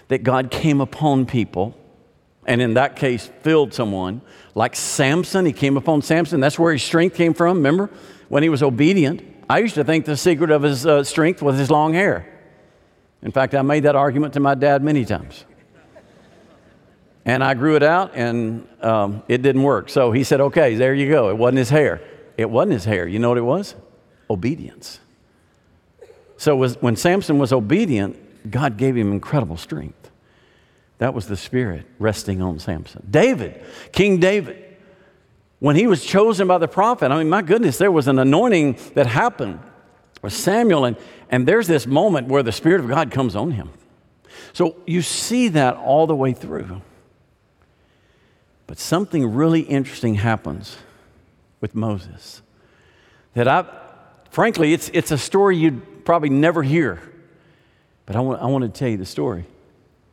that 0.07 0.23
God 0.23 0.51
came 0.51 0.81
upon 0.81 1.25
people, 1.25 1.77
and 2.45 2.61
in 2.61 2.73
that 2.73 2.95
case, 2.95 3.29
filled 3.41 3.73
someone. 3.73 4.21
Like 4.55 4.75
Samson, 4.75 5.45
he 5.45 5.53
came 5.53 5.77
upon 5.77 6.01
Samson. 6.01 6.39
That's 6.39 6.59
where 6.59 6.73
his 6.73 6.83
strength 6.83 7.15
came 7.15 7.33
from. 7.33 7.57
Remember? 7.57 7.89
When 8.27 8.43
he 8.43 8.49
was 8.49 8.63
obedient. 8.63 9.21
I 9.49 9.59
used 9.59 9.75
to 9.75 9.83
think 9.83 10.05
the 10.05 10.17
secret 10.17 10.49
of 10.49 10.63
his 10.63 10.85
uh, 10.85 11.03
strength 11.03 11.41
was 11.41 11.57
his 11.57 11.69
long 11.69 11.93
hair. 11.93 12.30
In 13.23 13.31
fact, 13.31 13.53
I 13.53 13.61
made 13.61 13.83
that 13.83 13.95
argument 13.95 14.33
to 14.33 14.39
my 14.39 14.55
dad 14.55 14.83
many 14.83 15.05
times. 15.05 15.45
And 17.23 17.43
I 17.43 17.53
grew 17.53 17.75
it 17.75 17.83
out, 17.83 18.13
and 18.15 18.67
um, 18.81 19.21
it 19.27 19.43
didn't 19.43 19.61
work. 19.61 19.89
So 19.89 20.11
he 20.11 20.23
said, 20.23 20.41
Okay, 20.41 20.75
there 20.75 20.93
you 20.93 21.07
go. 21.07 21.29
It 21.29 21.37
wasn't 21.37 21.59
his 21.59 21.69
hair. 21.69 22.01
It 22.35 22.49
wasn't 22.49 22.73
his 22.73 22.85
hair. 22.85 23.07
You 23.07 23.19
know 23.19 23.29
what 23.29 23.37
it 23.37 23.41
was? 23.41 23.75
Obedience. 24.29 24.99
So 26.37 26.55
was, 26.55 26.81
when 26.81 26.95
Samson 26.95 27.37
was 27.37 27.53
obedient, 27.53 28.49
God 28.49 28.77
gave 28.77 28.97
him 28.97 29.11
incredible 29.11 29.57
strength. 29.57 30.09
That 30.97 31.13
was 31.13 31.27
the 31.27 31.37
Spirit 31.37 31.85
resting 31.99 32.41
on 32.41 32.57
Samson. 32.57 33.05
David, 33.09 33.63
King 33.91 34.19
David, 34.19 34.63
when 35.59 35.75
he 35.75 35.85
was 35.85 36.03
chosen 36.03 36.47
by 36.47 36.57
the 36.57 36.67
prophet, 36.67 37.11
I 37.11 37.17
mean, 37.19 37.29
my 37.29 37.43
goodness, 37.43 37.77
there 37.77 37.91
was 37.91 38.07
an 38.07 38.17
anointing 38.17 38.79
that 38.95 39.05
happened 39.05 39.59
with 40.23 40.33
Samuel, 40.33 40.85
and, 40.85 40.97
and 41.31 41.47
there's 41.47 41.65
this 41.65 41.87
moment 41.87 42.27
where 42.27 42.43
the 42.43 42.51
Spirit 42.51 42.81
of 42.81 42.89
God 42.89 43.09
comes 43.09 43.35
on 43.35 43.51
him. 43.51 43.69
So 44.53 44.75
you 44.85 45.01
see 45.01 45.47
that 45.49 45.77
all 45.77 46.05
the 46.05 46.15
way 46.15 46.33
through. 46.33 46.81
But 48.67 48.77
something 48.77 49.33
really 49.33 49.61
interesting 49.61 50.15
happens 50.15 50.77
with 51.61 51.73
Moses 51.73 52.41
that 53.33 53.47
I, 53.47 53.65
frankly, 54.29 54.73
it's, 54.73 54.89
it's 54.93 55.11
a 55.11 55.17
story 55.17 55.57
you'd 55.57 56.05
probably 56.05 56.29
never 56.29 56.63
hear. 56.63 57.01
But 58.05 58.15
I 58.15 58.19
want, 58.19 58.41
I 58.41 58.45
want 58.47 58.63
to 58.63 58.69
tell 58.69 58.89
you 58.89 58.97
the 58.97 59.05
story. 59.05 59.45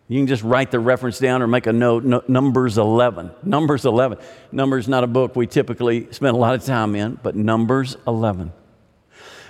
You 0.07 0.19
can 0.19 0.27
just 0.27 0.43
write 0.43 0.71
the 0.71 0.81
reference 0.81 1.19
down 1.19 1.43
or 1.43 1.47
make 1.47 1.67
a 1.67 1.73
note. 1.73 2.05
No, 2.05 2.23
Numbers 2.29 2.79
11. 2.79 3.31
Numbers 3.43 3.85
11. 3.85 4.19
Numbers 4.53 4.89
not 4.89 5.05
a 5.05 5.09
book 5.09 5.37
we 5.37 5.47
typically 5.47 6.11
spend 6.13 6.35
a 6.35 6.39
lot 6.39 6.55
of 6.55 6.65
time 6.65 6.95
in, 6.95 7.19
but 7.23 7.35
Numbers 7.37 7.97
11. 8.07 8.53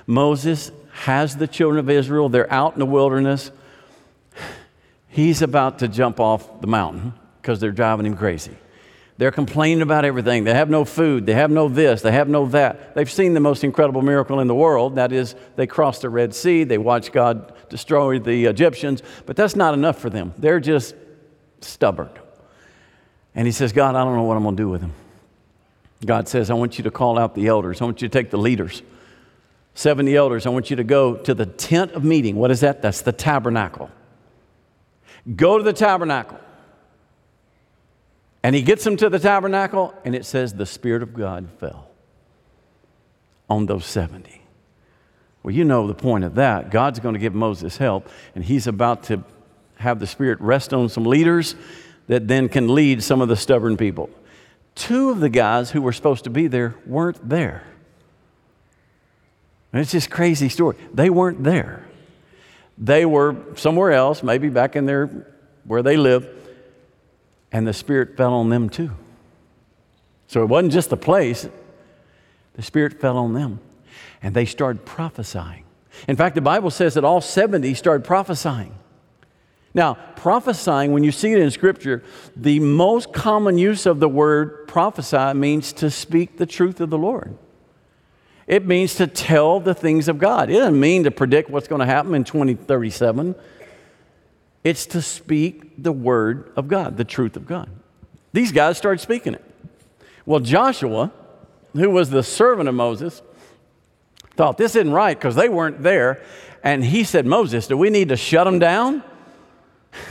Moses 0.06 0.72
has 0.98 1.36
the 1.36 1.46
children 1.46 1.78
of 1.78 1.88
Israel. 1.88 2.28
They're 2.28 2.52
out 2.52 2.72
in 2.72 2.80
the 2.80 2.86
wilderness. 2.86 3.50
He's 5.08 5.42
about 5.42 5.78
to 5.78 5.88
jump 5.88 6.20
off 6.20 6.60
the 6.60 6.66
mountain 6.66 7.14
because 7.40 7.60
they're 7.60 7.70
driving 7.72 8.06
him 8.06 8.16
crazy. 8.16 8.56
They're 9.16 9.32
complaining 9.32 9.82
about 9.82 10.04
everything. 10.04 10.44
They 10.44 10.54
have 10.54 10.70
no 10.70 10.84
food. 10.84 11.26
They 11.26 11.34
have 11.34 11.50
no 11.50 11.68
this. 11.68 12.02
They 12.02 12.12
have 12.12 12.28
no 12.28 12.46
that. 12.46 12.94
They've 12.94 13.10
seen 13.10 13.34
the 13.34 13.40
most 13.40 13.64
incredible 13.64 14.02
miracle 14.02 14.38
in 14.38 14.46
the 14.46 14.54
world. 14.54 14.96
That 14.96 15.12
is, 15.12 15.34
they 15.56 15.66
crossed 15.66 16.02
the 16.02 16.08
Red 16.08 16.34
Sea. 16.34 16.62
They 16.64 16.78
watched 16.78 17.12
God 17.12 17.52
destroy 17.68 18.18
the 18.20 18.44
Egyptians. 18.46 19.02
But 19.26 19.34
that's 19.34 19.56
not 19.56 19.74
enough 19.74 19.98
for 19.98 20.08
them. 20.08 20.34
They're 20.38 20.60
just 20.60 20.94
stubborn. 21.60 22.10
And 23.34 23.46
he 23.46 23.52
says, 23.52 23.72
God, 23.72 23.96
I 23.96 24.04
don't 24.04 24.14
know 24.14 24.22
what 24.22 24.36
I'm 24.36 24.44
going 24.44 24.56
to 24.56 24.62
do 24.62 24.68
with 24.68 24.80
them. 24.82 24.92
God 26.04 26.28
says, 26.28 26.48
I 26.48 26.54
want 26.54 26.78
you 26.78 26.84
to 26.84 26.90
call 26.92 27.18
out 27.18 27.34
the 27.34 27.48
elders. 27.48 27.80
I 27.80 27.84
want 27.84 28.00
you 28.02 28.08
to 28.08 28.12
take 28.12 28.30
the 28.30 28.38
leaders. 28.38 28.82
70 29.78 30.16
elders. 30.16 30.44
I 30.44 30.48
want 30.48 30.70
you 30.70 30.76
to 30.76 30.82
go 30.82 31.14
to 31.18 31.34
the 31.34 31.46
tent 31.46 31.92
of 31.92 32.02
meeting. 32.02 32.34
What 32.34 32.50
is 32.50 32.62
that? 32.62 32.82
That's 32.82 33.02
the 33.02 33.12
tabernacle. 33.12 33.92
Go 35.36 35.56
to 35.56 35.62
the 35.62 35.72
tabernacle. 35.72 36.40
And 38.42 38.56
he 38.56 38.62
gets 38.62 38.82
them 38.82 38.96
to 38.96 39.08
the 39.08 39.20
tabernacle, 39.20 39.94
and 40.04 40.16
it 40.16 40.24
says 40.24 40.52
the 40.52 40.66
Spirit 40.66 41.04
of 41.04 41.14
God 41.14 41.48
fell 41.60 41.86
on 43.48 43.66
those 43.66 43.86
70. 43.86 44.42
Well, 45.44 45.54
you 45.54 45.62
know 45.62 45.86
the 45.86 45.94
point 45.94 46.24
of 46.24 46.34
that. 46.34 46.72
God's 46.72 46.98
going 46.98 47.14
to 47.14 47.20
give 47.20 47.36
Moses 47.36 47.76
help, 47.76 48.08
and 48.34 48.42
he's 48.42 48.66
about 48.66 49.04
to 49.04 49.22
have 49.76 50.00
the 50.00 50.08
Spirit 50.08 50.40
rest 50.40 50.74
on 50.74 50.88
some 50.88 51.04
leaders 51.04 51.54
that 52.08 52.26
then 52.26 52.48
can 52.48 52.74
lead 52.74 53.00
some 53.00 53.20
of 53.20 53.28
the 53.28 53.36
stubborn 53.36 53.76
people. 53.76 54.10
Two 54.74 55.10
of 55.10 55.20
the 55.20 55.28
guys 55.28 55.70
who 55.70 55.80
were 55.80 55.92
supposed 55.92 56.24
to 56.24 56.30
be 56.30 56.48
there 56.48 56.74
weren't 56.84 57.28
there. 57.28 57.62
And 59.72 59.82
it's 59.82 59.92
just 59.92 60.10
crazy 60.10 60.48
story. 60.48 60.76
They 60.92 61.10
weren't 61.10 61.44
there. 61.44 61.84
They 62.78 63.04
were 63.04 63.36
somewhere 63.56 63.92
else, 63.92 64.22
maybe 64.22 64.48
back 64.48 64.76
in 64.76 64.86
their 64.86 65.26
where 65.64 65.82
they 65.82 65.96
live, 65.96 66.26
and 67.52 67.66
the 67.66 67.74
Spirit 67.74 68.16
fell 68.16 68.32
on 68.34 68.48
them 68.48 68.70
too. 68.70 68.90
So 70.28 70.42
it 70.42 70.46
wasn't 70.46 70.72
just 70.72 70.90
the 70.90 70.96
place, 70.96 71.48
the 72.54 72.62
Spirit 72.62 73.00
fell 73.00 73.18
on 73.18 73.34
them. 73.34 73.60
And 74.22 74.34
they 74.34 74.46
started 74.46 74.84
prophesying. 74.84 75.64
In 76.06 76.16
fact, 76.16 76.34
the 76.34 76.40
Bible 76.40 76.70
says 76.70 76.94
that 76.94 77.04
all 77.04 77.20
70 77.20 77.74
started 77.74 78.04
prophesying. 78.04 78.74
Now, 79.74 79.94
prophesying, 80.16 80.92
when 80.92 81.04
you 81.04 81.12
see 81.12 81.32
it 81.32 81.38
in 81.38 81.50
Scripture, 81.50 82.02
the 82.34 82.60
most 82.60 83.12
common 83.12 83.58
use 83.58 83.86
of 83.86 84.00
the 84.00 84.08
word 84.08 84.66
prophesy 84.66 85.34
means 85.34 85.72
to 85.74 85.90
speak 85.90 86.36
the 86.36 86.46
truth 86.46 86.80
of 86.80 86.90
the 86.90 86.98
Lord. 86.98 87.36
It 88.48 88.66
means 88.66 88.94
to 88.94 89.06
tell 89.06 89.60
the 89.60 89.74
things 89.74 90.08
of 90.08 90.18
God. 90.18 90.48
It 90.48 90.54
doesn't 90.54 90.80
mean 90.80 91.04
to 91.04 91.10
predict 91.10 91.50
what's 91.50 91.68
going 91.68 91.80
to 91.80 91.86
happen 91.86 92.14
in 92.14 92.24
2037. 92.24 93.34
It's 94.64 94.86
to 94.86 95.02
speak 95.02 95.74
the 95.76 95.92
word 95.92 96.50
of 96.56 96.66
God, 96.66 96.96
the 96.96 97.04
truth 97.04 97.36
of 97.36 97.46
God. 97.46 97.68
These 98.32 98.50
guys 98.52 98.78
started 98.78 99.00
speaking 99.00 99.34
it. 99.34 99.44
Well, 100.24 100.40
Joshua, 100.40 101.12
who 101.74 101.90
was 101.90 102.08
the 102.08 102.22
servant 102.22 102.70
of 102.70 102.74
Moses, 102.74 103.20
thought 104.34 104.56
this 104.56 104.74
isn't 104.76 104.92
right 104.92 105.16
because 105.16 105.34
they 105.34 105.50
weren't 105.50 105.82
there. 105.82 106.22
And 106.64 106.82
he 106.82 107.04
said, 107.04 107.26
Moses, 107.26 107.66
do 107.66 107.76
we 107.76 107.90
need 107.90 108.08
to 108.08 108.16
shut 108.16 108.46
them 108.46 108.58
down? 108.58 109.04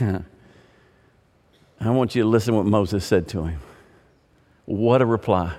I 0.00 1.90
want 1.90 2.14
you 2.14 2.22
to 2.22 2.28
listen 2.28 2.52
to 2.52 2.58
what 2.58 2.66
Moses 2.66 3.04
said 3.04 3.26
to 3.28 3.46
him. 3.46 3.58
What 4.64 5.02
a 5.02 5.06
reply. 5.06 5.56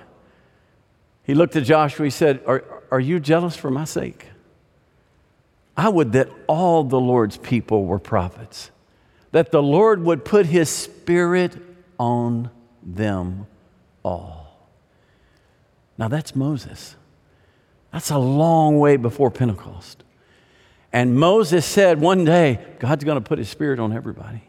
He 1.30 1.34
looked 1.34 1.54
at 1.54 1.62
Joshua, 1.62 2.06
he 2.06 2.10
said, 2.10 2.40
Are, 2.44 2.64
are 2.90 2.98
you 2.98 3.20
jealous 3.20 3.54
for 3.54 3.70
my 3.70 3.84
sake? 3.84 4.26
I 5.76 5.88
would 5.88 6.10
that 6.14 6.28
all 6.48 6.82
the 6.82 6.98
Lord's 6.98 7.36
people 7.36 7.86
were 7.86 8.00
prophets 8.00 8.72
that 9.30 9.52
the 9.52 9.62
Lord 9.62 10.02
would 10.02 10.24
put 10.24 10.46
his 10.46 10.68
spirit 10.68 11.56
on 12.00 12.50
them 12.82 13.46
all. 14.02 14.58
Now 15.96 16.08
that's 16.08 16.34
Moses. 16.34 16.96
That's 17.92 18.10
a 18.10 18.18
long 18.18 18.80
way 18.80 18.96
before 18.96 19.30
Pentecost. 19.30 20.02
And 20.92 21.14
Moses 21.14 21.64
said 21.64 22.00
one 22.00 22.24
day, 22.24 22.58
God's 22.80 23.04
going 23.04 23.22
to 23.22 23.28
put 23.28 23.38
his 23.38 23.48
spirit 23.48 23.78
on 23.78 23.92
everybody. 23.92 24.42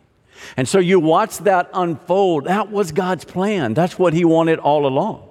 And 0.58 0.68
so 0.68 0.80
you 0.80 1.00
watch 1.00 1.38
that 1.38 1.70
unfold. 1.76 2.46
That 2.46 2.72
was 2.72 2.92
God's 2.92 3.24
plan. 3.24 3.76
That's 3.76 4.00
what 4.00 4.16
he 4.16 4.26
wanted 4.26 4.58
all 4.58 4.88
along. 4.88 5.28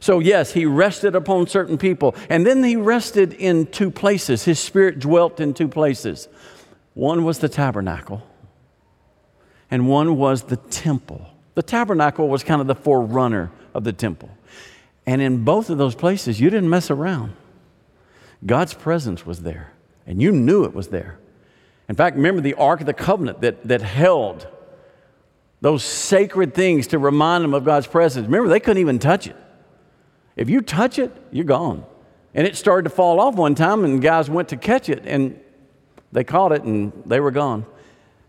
So, 0.00 0.18
yes, 0.18 0.52
he 0.52 0.66
rested 0.66 1.14
upon 1.14 1.46
certain 1.46 1.78
people. 1.78 2.14
And 2.28 2.46
then 2.46 2.62
he 2.62 2.76
rested 2.76 3.32
in 3.32 3.66
two 3.66 3.90
places. 3.90 4.44
His 4.44 4.58
spirit 4.58 4.98
dwelt 4.98 5.40
in 5.40 5.54
two 5.54 5.68
places. 5.68 6.28
One 6.94 7.24
was 7.24 7.40
the 7.40 7.48
tabernacle, 7.48 8.22
and 9.70 9.86
one 9.86 10.16
was 10.16 10.44
the 10.44 10.56
temple. 10.56 11.26
The 11.54 11.62
tabernacle 11.62 12.28
was 12.28 12.42
kind 12.42 12.60
of 12.60 12.66
the 12.66 12.74
forerunner 12.74 13.50
of 13.74 13.84
the 13.84 13.92
temple. 13.92 14.30
And 15.06 15.20
in 15.20 15.44
both 15.44 15.68
of 15.70 15.78
those 15.78 15.94
places, 15.94 16.40
you 16.40 16.48
didn't 16.50 16.70
mess 16.70 16.90
around. 16.90 17.34
God's 18.44 18.74
presence 18.74 19.26
was 19.26 19.42
there, 19.42 19.72
and 20.06 20.20
you 20.22 20.32
knew 20.32 20.64
it 20.64 20.74
was 20.74 20.88
there. 20.88 21.18
In 21.88 21.94
fact, 21.94 22.16
remember 22.16 22.40
the 22.40 22.54
Ark 22.54 22.80
of 22.80 22.86
the 22.86 22.94
Covenant 22.94 23.42
that, 23.42 23.62
that 23.68 23.82
held 23.82 24.48
those 25.60 25.84
sacred 25.84 26.54
things 26.54 26.88
to 26.88 26.98
remind 26.98 27.44
them 27.44 27.54
of 27.54 27.64
God's 27.64 27.86
presence. 27.86 28.26
Remember, 28.26 28.48
they 28.48 28.60
couldn't 28.60 28.80
even 28.80 28.98
touch 28.98 29.26
it. 29.26 29.36
If 30.36 30.50
you 30.50 30.60
touch 30.60 30.98
it, 30.98 31.10
you're 31.32 31.44
gone. 31.44 31.84
And 32.34 32.46
it 32.46 32.56
started 32.56 32.88
to 32.88 32.94
fall 32.94 33.18
off 33.18 33.34
one 33.34 33.54
time, 33.54 33.84
and 33.84 34.00
guys 34.00 34.28
went 34.28 34.50
to 34.50 34.56
catch 34.56 34.88
it, 34.90 35.04
and 35.06 35.40
they 36.12 36.22
caught 36.22 36.52
it, 36.52 36.62
and 36.62 36.92
they 37.06 37.18
were 37.18 37.30
gone. 37.30 37.64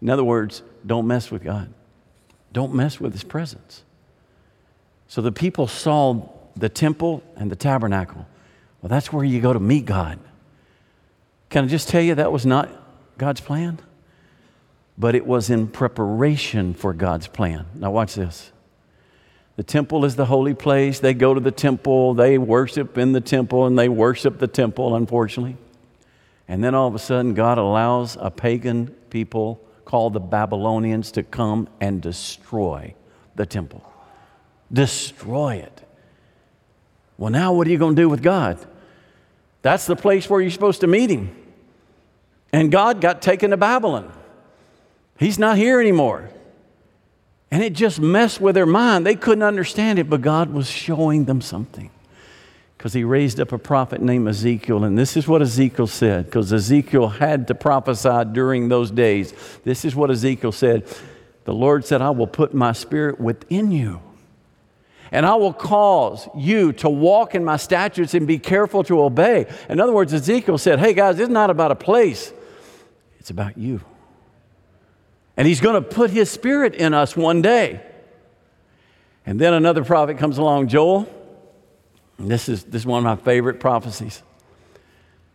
In 0.01 0.09
other 0.09 0.23
words, 0.23 0.63
don't 0.85 1.05
mess 1.05 1.29
with 1.29 1.43
God. 1.43 1.73
Don't 2.53 2.73
mess 2.73 2.99
with 2.99 3.11
His 3.11 3.23
presence. 3.23 3.83
So 5.07 5.21
the 5.21 5.31
people 5.31 5.67
saw 5.67 6.29
the 6.55 6.69
temple 6.69 7.21
and 7.35 7.51
the 7.51 7.55
tabernacle. 7.55 8.25
Well, 8.81 8.89
that's 8.89 9.11
where 9.11 9.25
you 9.25 9.41
go 9.41 9.53
to 9.53 9.59
meet 9.59 9.85
God. 9.85 10.19
Can 11.49 11.65
I 11.65 11.67
just 11.67 11.89
tell 11.89 12.01
you 12.01 12.15
that 12.15 12.31
was 12.31 12.45
not 12.45 12.69
God's 13.17 13.41
plan? 13.41 13.79
But 14.97 15.15
it 15.15 15.25
was 15.25 15.49
in 15.49 15.67
preparation 15.67 16.73
for 16.73 16.93
God's 16.93 17.27
plan. 17.27 17.65
Now, 17.75 17.91
watch 17.91 18.15
this. 18.15 18.51
The 19.57 19.63
temple 19.63 20.05
is 20.05 20.15
the 20.15 20.25
holy 20.25 20.53
place. 20.53 20.99
They 20.99 21.15
go 21.15 21.33
to 21.33 21.39
the 21.39 21.51
temple, 21.51 22.13
they 22.13 22.37
worship 22.37 22.97
in 22.97 23.11
the 23.11 23.21
temple, 23.21 23.65
and 23.65 23.77
they 23.77 23.89
worship 23.89 24.37
the 24.37 24.47
temple, 24.47 24.95
unfortunately. 24.95 25.57
And 26.47 26.63
then 26.63 26.73
all 26.75 26.87
of 26.87 26.95
a 26.95 26.99
sudden, 26.99 27.33
God 27.33 27.57
allows 27.57 28.17
a 28.21 28.31
pagan 28.31 28.87
people 29.09 29.59
called 29.83 30.13
the 30.13 30.19
Babylonians 30.19 31.11
to 31.13 31.23
come 31.23 31.67
and 31.81 32.01
destroy 32.01 32.93
the 33.35 33.45
temple. 33.45 33.83
Destroy 34.71 35.55
it. 35.55 35.81
Well, 37.17 37.31
now 37.31 37.51
what 37.53 37.67
are 37.67 37.71
you 37.71 37.79
going 37.79 37.95
to 37.95 38.01
do 38.01 38.09
with 38.09 38.21
God? 38.21 38.63
That's 39.63 39.87
the 39.87 39.95
place 39.95 40.29
where 40.29 40.39
you're 40.39 40.51
supposed 40.51 40.81
to 40.81 40.87
meet 40.87 41.09
Him. 41.09 41.35
And 42.53 42.71
God 42.71 43.01
got 43.01 43.23
taken 43.23 43.51
to 43.51 43.57
Babylon. 43.57 44.13
He's 45.17 45.39
not 45.39 45.57
here 45.57 45.81
anymore. 45.81 46.29
And 47.49 47.63
it 47.63 47.73
just 47.73 47.99
messed 47.99 48.41
with 48.41 48.55
their 48.55 48.65
mind. 48.65 49.05
They 49.05 49.15
couldn't 49.15 49.43
understand 49.43 49.99
it, 49.99 50.09
but 50.09 50.21
God 50.21 50.51
was 50.51 50.69
showing 50.69 51.25
them 51.25 51.41
something. 51.41 51.89
Because 52.77 52.93
he 52.93 53.03
raised 53.03 53.39
up 53.39 53.51
a 53.51 53.57
prophet 53.57 54.01
named 54.01 54.27
Ezekiel, 54.27 54.83
and 54.83 54.97
this 54.97 55.17
is 55.17 55.27
what 55.27 55.41
Ezekiel 55.41 55.87
said, 55.87 56.25
because 56.25 56.53
Ezekiel 56.53 57.07
had 57.07 57.47
to 57.47 57.55
prophesy 57.55 58.25
during 58.31 58.69
those 58.69 58.91
days. 58.91 59.33
This 59.63 59.83
is 59.83 59.95
what 59.95 60.11
Ezekiel 60.11 60.51
said 60.51 60.85
The 61.45 61.53
Lord 61.53 61.85
said, 61.85 62.01
I 62.01 62.11
will 62.11 62.27
put 62.27 62.53
my 62.53 62.73
spirit 62.73 63.19
within 63.19 63.71
you 63.71 64.01
and 65.11 65.25
I 65.25 65.35
will 65.35 65.53
cause 65.53 66.27
you 66.35 66.73
to 66.73 66.89
walk 66.89 67.35
in 67.35 67.43
my 67.43 67.57
statutes 67.57 68.13
and 68.13 68.27
be 68.27 68.39
careful 68.39 68.83
to 68.85 69.01
obey. 69.01 69.45
In 69.69 69.79
other 69.79 69.93
words, 69.93 70.13
Ezekiel 70.13 70.57
said, 70.57 70.79
Hey 70.79 70.93
guys, 70.93 71.19
it's 71.19 71.29
not 71.29 71.49
about 71.49 71.71
a 71.71 71.75
place, 71.75 72.33
it's 73.19 73.29
about 73.29 73.57
you. 73.57 73.81
And 75.37 75.47
he's 75.47 75.61
going 75.61 75.81
to 75.81 75.87
put 75.87 76.09
his 76.09 76.29
spirit 76.31 76.73
in 76.73 76.95
us 76.95 77.15
one 77.15 77.43
day. 77.43 77.81
And 79.25 79.39
then 79.39 79.53
another 79.53 79.83
prophet 79.83 80.17
comes 80.17 80.39
along, 80.39 80.69
Joel. 80.69 81.07
this 82.17 82.49
is, 82.49 82.63
this 82.63 82.81
is 82.81 82.85
one 82.85 82.97
of 82.97 83.03
my 83.03 83.23
favorite 83.23 83.59
prophecies. 83.59 84.23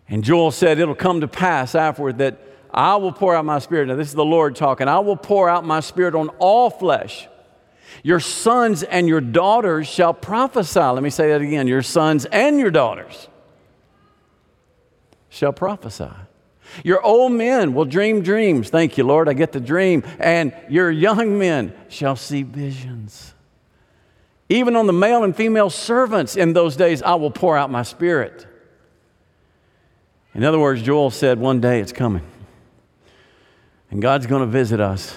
And 0.09 0.25
Joel 0.25 0.51
said, 0.51 0.81
It'll 0.81 0.95
come 0.95 1.21
to 1.21 1.29
pass 1.29 1.75
afterward 1.75 2.19
that 2.19 2.41
I 2.75 2.97
will 2.97 3.13
pour 3.13 3.35
out 3.35 3.45
my 3.45 3.61
spirit. 3.61 3.89
Now, 3.89 3.97
this 3.97 4.09
is 4.09 4.15
the 4.15 4.25
Lord 4.25 4.57
talking. 4.57 4.89
I 4.89 4.99
will 4.99 5.17
pour 5.17 5.49
out 5.49 5.65
my 5.65 5.81
spirit 5.81 6.15
on 6.15 6.31
all 6.39 6.69
flesh. 6.69 7.29
Your 8.03 8.19
sons 8.19 8.83
and 8.83 9.07
your 9.07 9.21
daughters 9.21 9.87
shall 9.87 10.15
prophesy. 10.15 10.81
Let 10.81 11.03
me 11.03 11.11
say 11.11 11.29
that 11.29 11.43
again. 11.43 11.69
Your 11.69 11.83
sons 11.83 12.25
and 12.25 12.59
your 12.59 12.71
daughters 12.71 13.29
shall 15.29 15.53
prophesy. 15.53 16.11
Your 16.85 17.03
old 17.03 17.33
men 17.33 17.75
will 17.75 17.85
dream 17.85 18.23
dreams. 18.23 18.71
Thank 18.71 18.97
you, 18.99 19.05
Lord. 19.05 19.29
I 19.29 19.33
get 19.33 19.53
the 19.53 19.61
dream. 19.61 20.05
And 20.19 20.55
your 20.69 20.91
young 20.91 21.39
men 21.39 21.75
shall 21.89 22.17
see 22.17 22.43
visions. 22.43 23.35
Even 24.49 24.77
on 24.77 24.87
the 24.87 24.93
male 24.93 25.25
and 25.25 25.35
female 25.35 25.71
servants 25.71 26.37
in 26.37 26.53
those 26.53 26.77
days, 26.77 27.03
I 27.03 27.15
will 27.15 27.31
pour 27.31 27.57
out 27.57 27.71
my 27.71 27.83
spirit. 27.83 28.47
In 30.35 30.45
other 30.45 30.59
words, 30.59 30.83
Joel 30.83 31.11
said, 31.11 31.39
one 31.39 31.61
day 31.61 31.81
it's 31.81 31.93
coming. 31.93 32.25
And 33.91 34.01
God's 34.01 34.27
going 34.27 34.41
to 34.41 34.47
visit 34.47 34.81
us 34.81 35.17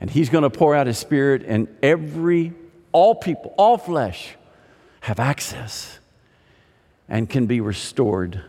and 0.00 0.10
he's 0.10 0.28
going 0.28 0.42
to 0.42 0.50
pour 0.50 0.74
out 0.74 0.86
his 0.86 0.98
spirit 0.98 1.42
and 1.46 1.68
every 1.82 2.52
all 2.92 3.14
people 3.14 3.54
all 3.58 3.78
flesh 3.78 4.36
have 5.00 5.18
access 5.18 5.98
and 7.08 7.28
can 7.28 7.46
be 7.46 7.60
restored 7.60 8.42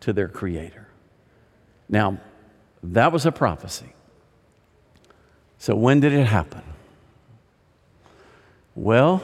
to 0.00 0.12
their 0.12 0.28
creator 0.28 0.83
now 1.88 2.18
that 2.82 3.12
was 3.12 3.26
a 3.26 3.32
prophecy 3.32 3.92
so 5.58 5.74
when 5.74 6.00
did 6.00 6.12
it 6.12 6.26
happen 6.26 6.62
well 8.74 9.22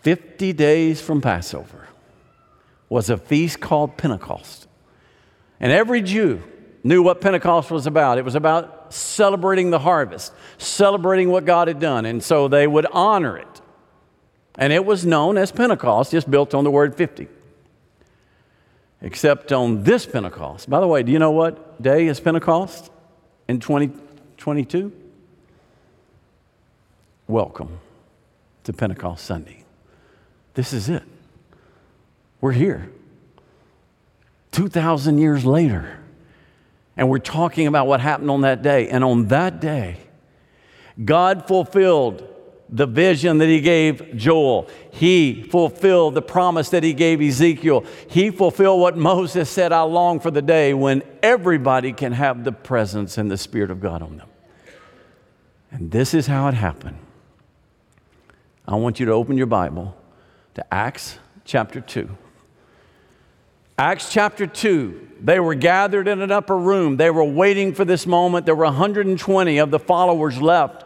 50 0.00 0.52
days 0.52 1.00
from 1.00 1.20
passover 1.20 1.88
was 2.88 3.10
a 3.10 3.16
feast 3.16 3.60
called 3.60 3.96
pentecost 3.96 4.68
and 5.60 5.72
every 5.72 6.02
jew 6.02 6.42
knew 6.82 7.02
what 7.02 7.20
pentecost 7.20 7.70
was 7.70 7.86
about 7.86 8.18
it 8.18 8.24
was 8.24 8.34
about 8.34 8.74
celebrating 8.94 9.70
the 9.70 9.78
harvest, 9.78 10.32
celebrating 10.58 11.30
what 11.30 11.44
God 11.44 11.68
had 11.68 11.80
done. 11.80 12.06
And 12.06 12.22
so 12.22 12.48
they 12.48 12.66
would 12.66 12.86
honor 12.92 13.36
it. 13.36 13.60
And 14.56 14.72
it 14.72 14.84
was 14.84 15.04
known 15.04 15.36
as 15.36 15.50
Pentecost, 15.50 16.12
just 16.12 16.30
built 16.30 16.54
on 16.54 16.64
the 16.64 16.70
word 16.70 16.94
50. 16.94 17.28
Except 19.04 19.52
on 19.52 19.84
this 19.84 20.06
Pentecost. 20.06 20.70
By 20.70 20.80
the 20.80 20.88
way, 20.88 21.02
do 21.02 21.12
you 21.12 21.18
know 21.18 21.30
what 21.30 21.82
day 21.82 22.06
is 22.06 22.18
Pentecost 22.20 22.90
in 23.46 23.60
2022? 23.60 24.90
Welcome 27.28 27.80
to 28.62 28.72
Pentecost 28.72 29.26
Sunday. 29.26 29.62
This 30.54 30.72
is 30.72 30.88
it. 30.88 31.02
We're 32.40 32.52
here. 32.52 32.90
2,000 34.52 35.18
years 35.18 35.44
later. 35.44 35.98
And 36.96 37.10
we're 37.10 37.18
talking 37.18 37.66
about 37.66 37.86
what 37.86 38.00
happened 38.00 38.30
on 38.30 38.40
that 38.40 38.62
day. 38.62 38.88
And 38.88 39.04
on 39.04 39.28
that 39.28 39.60
day, 39.60 39.98
God 41.04 41.46
fulfilled 41.46 42.26
the 42.68 42.86
vision 42.86 43.38
that 43.38 43.48
he 43.48 43.60
gave 43.60 44.16
Joel. 44.16 44.68
He 44.90 45.42
fulfilled 45.42 46.14
the 46.14 46.22
promise 46.22 46.70
that 46.70 46.82
he 46.82 46.92
gave 46.92 47.20
Ezekiel. 47.20 47.84
He 48.08 48.30
fulfilled 48.30 48.80
what 48.80 48.96
Moses 48.96 49.50
said, 49.50 49.72
I 49.72 49.82
long 49.82 50.20
for 50.20 50.30
the 50.30 50.42
day 50.42 50.74
when 50.74 51.02
everybody 51.22 51.92
can 51.92 52.12
have 52.12 52.44
the 52.44 52.52
presence 52.52 53.18
and 53.18 53.30
the 53.30 53.38
Spirit 53.38 53.70
of 53.70 53.80
God 53.80 54.02
on 54.02 54.16
them. 54.16 54.28
And 55.70 55.90
this 55.90 56.14
is 56.14 56.26
how 56.26 56.48
it 56.48 56.54
happened. 56.54 56.98
I 58.66 58.76
want 58.76 58.98
you 58.98 59.06
to 59.06 59.12
open 59.12 59.36
your 59.36 59.46
Bible 59.46 59.96
to 60.54 60.74
Acts 60.74 61.18
chapter 61.44 61.80
2. 61.80 62.08
Acts 63.76 64.10
chapter 64.10 64.46
2, 64.46 65.08
they 65.20 65.40
were 65.40 65.56
gathered 65.56 66.06
in 66.06 66.22
an 66.22 66.30
upper 66.30 66.56
room. 66.56 66.96
They 66.96 67.10
were 67.10 67.24
waiting 67.24 67.74
for 67.74 67.84
this 67.84 68.06
moment. 68.06 68.46
There 68.46 68.54
were 68.54 68.64
120 68.66 69.58
of 69.58 69.70
the 69.72 69.80
followers 69.80 70.40
left. 70.40 70.83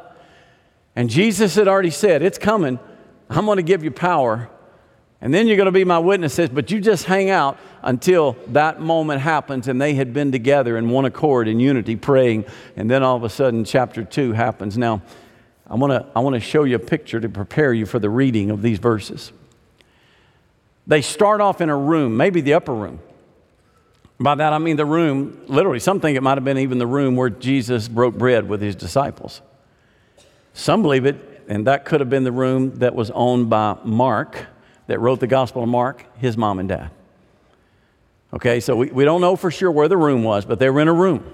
And 0.98 1.08
Jesus 1.08 1.54
had 1.54 1.68
already 1.68 1.90
said, 1.90 2.22
It's 2.22 2.38
coming. 2.38 2.76
I'm 3.30 3.44
going 3.44 3.58
to 3.58 3.62
give 3.62 3.84
you 3.84 3.92
power. 3.92 4.50
And 5.20 5.32
then 5.32 5.46
you're 5.46 5.56
going 5.56 5.66
to 5.66 5.72
be 5.72 5.84
my 5.84 6.00
witnesses, 6.00 6.48
but 6.48 6.72
you 6.72 6.80
just 6.80 7.04
hang 7.04 7.30
out 7.30 7.56
until 7.82 8.36
that 8.48 8.80
moment 8.80 9.20
happens. 9.20 9.68
And 9.68 9.80
they 9.80 9.94
had 9.94 10.12
been 10.12 10.32
together 10.32 10.76
in 10.76 10.90
one 10.90 11.04
accord, 11.04 11.46
in 11.46 11.60
unity, 11.60 11.94
praying. 11.94 12.46
And 12.74 12.90
then 12.90 13.04
all 13.04 13.16
of 13.16 13.22
a 13.22 13.28
sudden, 13.28 13.64
chapter 13.64 14.02
2 14.02 14.32
happens. 14.32 14.76
Now, 14.76 15.00
I 15.68 15.76
want 15.76 15.92
to 15.92 16.04
I 16.16 16.18
want 16.18 16.34
to 16.34 16.40
show 16.40 16.64
you 16.64 16.74
a 16.74 16.80
picture 16.80 17.20
to 17.20 17.28
prepare 17.28 17.72
you 17.72 17.86
for 17.86 18.00
the 18.00 18.10
reading 18.10 18.50
of 18.50 18.60
these 18.60 18.80
verses. 18.80 19.30
They 20.88 21.00
start 21.00 21.40
off 21.40 21.60
in 21.60 21.68
a 21.68 21.76
room, 21.76 22.16
maybe 22.16 22.40
the 22.40 22.54
upper 22.54 22.74
room. 22.74 22.98
By 24.18 24.34
that 24.34 24.52
I 24.52 24.58
mean 24.58 24.74
the 24.74 24.84
room, 24.84 25.42
literally, 25.46 25.78
some 25.78 26.00
think 26.00 26.16
it 26.16 26.24
might 26.24 26.38
have 26.38 26.44
been 26.44 26.58
even 26.58 26.78
the 26.78 26.88
room 26.88 27.14
where 27.14 27.30
Jesus 27.30 27.86
broke 27.86 28.18
bread 28.18 28.48
with 28.48 28.60
his 28.60 28.74
disciples. 28.74 29.42
Some 30.58 30.82
believe 30.82 31.06
it, 31.06 31.44
and 31.46 31.68
that 31.68 31.84
could 31.84 32.00
have 32.00 32.10
been 32.10 32.24
the 32.24 32.32
room 32.32 32.80
that 32.80 32.92
was 32.92 33.12
owned 33.12 33.48
by 33.48 33.76
Mark, 33.84 34.46
that 34.88 34.98
wrote 34.98 35.20
the 35.20 35.28
Gospel 35.28 35.62
of 35.62 35.68
Mark, 35.68 36.04
his 36.18 36.36
mom 36.36 36.58
and 36.58 36.68
dad. 36.68 36.90
Okay, 38.34 38.58
so 38.58 38.74
we, 38.74 38.90
we 38.90 39.04
don't 39.04 39.20
know 39.20 39.36
for 39.36 39.52
sure 39.52 39.70
where 39.70 39.86
the 39.86 39.96
room 39.96 40.24
was, 40.24 40.44
but 40.44 40.58
they 40.58 40.68
were 40.68 40.80
in 40.80 40.88
a 40.88 40.92
room. 40.92 41.24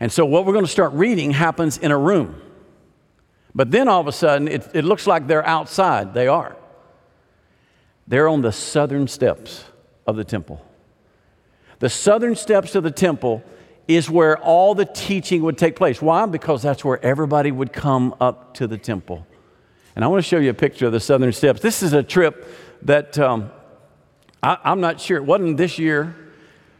And 0.00 0.10
so 0.10 0.26
what 0.26 0.44
we're 0.44 0.54
going 0.54 0.64
to 0.64 0.70
start 0.70 0.92
reading 0.92 1.30
happens 1.30 1.78
in 1.78 1.92
a 1.92 1.96
room. 1.96 2.42
But 3.54 3.70
then 3.70 3.86
all 3.86 4.00
of 4.00 4.08
a 4.08 4.12
sudden, 4.12 4.48
it, 4.48 4.68
it 4.74 4.84
looks 4.84 5.06
like 5.06 5.28
they're 5.28 5.46
outside. 5.46 6.12
They 6.12 6.26
are. 6.26 6.56
They're 8.08 8.26
on 8.26 8.42
the 8.42 8.50
southern 8.50 9.06
steps 9.06 9.62
of 10.04 10.16
the 10.16 10.24
temple. 10.24 10.66
The 11.78 11.88
southern 11.88 12.34
steps 12.34 12.74
of 12.74 12.82
the 12.82 12.90
temple 12.90 13.44
is 13.96 14.10
where 14.10 14.38
all 14.38 14.74
the 14.74 14.84
teaching 14.84 15.42
would 15.42 15.58
take 15.58 15.76
place. 15.76 16.00
Why? 16.02 16.26
Because 16.26 16.62
that's 16.62 16.84
where 16.84 17.04
everybody 17.04 17.50
would 17.50 17.72
come 17.72 18.14
up 18.20 18.54
to 18.54 18.66
the 18.66 18.78
temple. 18.78 19.26
And 19.94 20.04
I 20.04 20.08
want 20.08 20.22
to 20.24 20.28
show 20.28 20.38
you 20.38 20.50
a 20.50 20.54
picture 20.54 20.86
of 20.86 20.92
the 20.92 21.00
southern 21.00 21.32
steps. 21.32 21.60
This 21.60 21.82
is 21.82 21.92
a 21.92 22.02
trip 22.02 22.46
that 22.82 23.18
um, 23.18 23.50
I, 24.42 24.58
I'm 24.64 24.80
not 24.80 25.00
sure, 25.00 25.16
it 25.16 25.24
wasn't 25.24 25.56
this 25.56 25.78
year, 25.78 26.14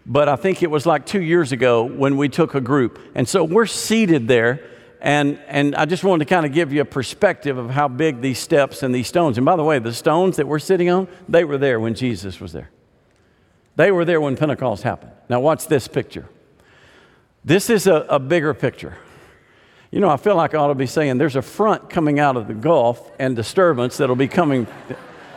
but 0.06 0.28
I 0.28 0.36
think 0.36 0.62
it 0.62 0.70
was 0.70 0.86
like 0.86 1.06
two 1.06 1.22
years 1.22 1.52
ago 1.52 1.84
when 1.84 2.16
we 2.16 2.28
took 2.28 2.54
a 2.54 2.60
group. 2.60 2.98
And 3.14 3.28
so 3.28 3.44
we're 3.44 3.66
seated 3.66 4.28
there 4.28 4.60
And, 5.00 5.38
and 5.48 5.74
I 5.74 5.86
just 5.86 6.04
wanted 6.04 6.26
to 6.26 6.34
kind 6.34 6.44
of 6.44 6.52
give 6.52 6.72
you 6.72 6.82
a 6.82 6.84
perspective 6.84 7.56
of 7.56 7.70
how 7.70 7.88
big 7.88 8.20
these 8.20 8.38
steps 8.38 8.82
and 8.82 8.94
these 8.94 9.08
stones. 9.08 9.38
And 9.38 9.46
by 9.46 9.56
the 9.56 9.64
way, 9.64 9.78
the 9.78 9.94
stones 9.94 10.36
that 10.36 10.46
we're 10.46 10.58
sitting 10.58 10.90
on, 10.90 11.08
they 11.28 11.44
were 11.44 11.56
there 11.56 11.80
when 11.80 11.94
Jesus 11.94 12.38
was 12.38 12.52
there. 12.52 12.70
They 13.76 13.90
were 13.90 14.04
there 14.04 14.20
when 14.20 14.36
Pentecost 14.36 14.82
happened. 14.82 15.12
Now, 15.28 15.40
watch 15.40 15.66
this 15.68 15.88
picture. 15.88 16.28
This 17.44 17.70
is 17.70 17.86
a, 17.86 18.06
a 18.08 18.18
bigger 18.18 18.52
picture. 18.54 18.96
You 19.90 20.00
know, 20.00 20.08
I 20.08 20.16
feel 20.16 20.36
like 20.36 20.54
I 20.54 20.58
ought 20.58 20.68
to 20.68 20.74
be 20.74 20.86
saying 20.86 21.18
there's 21.18 21.36
a 21.36 21.42
front 21.42 21.90
coming 21.90 22.20
out 22.20 22.36
of 22.36 22.46
the 22.46 22.54
Gulf 22.54 23.10
and 23.18 23.34
disturbance 23.34 23.96
that'll 23.96 24.14
be 24.14 24.28
coming. 24.28 24.66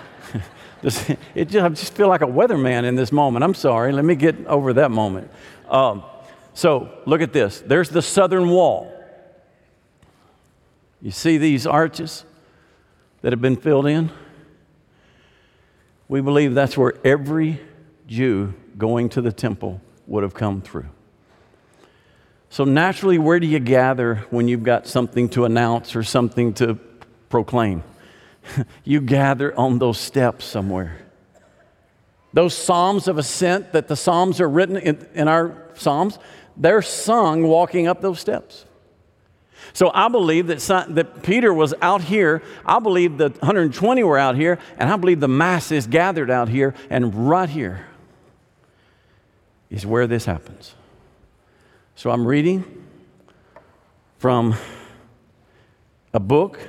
it 0.83 1.45
just, 1.45 1.63
I 1.63 1.69
just 1.69 1.93
feel 1.95 2.07
like 2.07 2.21
a 2.21 2.27
weatherman 2.27 2.83
in 2.83 2.95
this 2.95 3.11
moment. 3.11 3.43
I'm 3.43 3.55
sorry. 3.55 3.91
Let 3.91 4.05
me 4.05 4.15
get 4.15 4.45
over 4.45 4.73
that 4.73 4.91
moment. 4.91 5.31
Um, 5.69 6.03
so, 6.53 6.99
look 7.05 7.21
at 7.21 7.33
this. 7.33 7.61
There's 7.61 7.89
the 7.89 8.01
southern 8.01 8.49
wall. 8.49 8.91
You 11.01 11.09
see 11.09 11.37
these 11.37 11.65
arches 11.65 12.25
that 13.21 13.33
have 13.33 13.41
been 13.41 13.57
filled 13.57 13.87
in? 13.87 14.11
We 16.07 16.21
believe 16.21 16.53
that's 16.53 16.77
where 16.77 16.93
every 17.03 17.59
Jew 18.07 18.53
going 18.77 19.09
to 19.09 19.21
the 19.21 19.31
temple 19.31 19.81
would 20.05 20.21
have 20.21 20.35
come 20.35 20.61
through. 20.61 20.89
So, 22.53 22.65
naturally, 22.65 23.17
where 23.17 23.39
do 23.39 23.47
you 23.47 23.57
gather 23.57 24.17
when 24.29 24.47
you've 24.47 24.61
got 24.61 24.85
something 24.85 25.27
to 25.29 25.45
announce 25.45 25.95
or 25.95 26.03
something 26.03 26.53
to 26.53 26.75
proclaim? 27.27 27.81
you 28.83 29.01
gather 29.01 29.57
on 29.57 29.79
those 29.79 29.97
steps 29.97 30.45
somewhere. 30.45 30.99
Those 32.31 32.53
psalms 32.55 33.07
of 33.07 33.17
ascent 33.17 33.73
that 33.73 33.87
the 33.87 33.95
psalms 33.95 34.39
are 34.39 34.47
written 34.47 34.77
in, 34.77 35.03
in 35.15 35.27
our 35.27 35.67
psalms, 35.73 36.19
they're 36.55 36.83
sung 36.83 37.41
walking 37.41 37.87
up 37.87 38.01
those 38.01 38.19
steps. 38.19 38.65
So 39.73 39.89
I 39.91 40.07
believe 40.07 40.45
that, 40.45 40.85
that 40.89 41.23
Peter 41.23 41.51
was 41.51 41.73
out 41.81 42.03
here. 42.03 42.43
I 42.63 42.77
believe 42.77 43.17
the 43.17 43.29
120 43.29 44.03
were 44.03 44.19
out 44.19 44.35
here, 44.35 44.59
and 44.77 44.91
I 44.91 44.97
believe 44.97 45.21
the 45.21 45.27
masses 45.27 45.87
gathered 45.87 46.29
out 46.29 46.49
here, 46.49 46.75
and 46.91 47.27
right 47.27 47.49
here 47.49 47.87
is 49.71 49.87
where 49.87 50.05
this 50.05 50.25
happens. 50.25 50.75
So 51.95 52.09
I'm 52.09 52.25
reading 52.25 52.85
from 54.17 54.55
a 56.13 56.19
book 56.19 56.59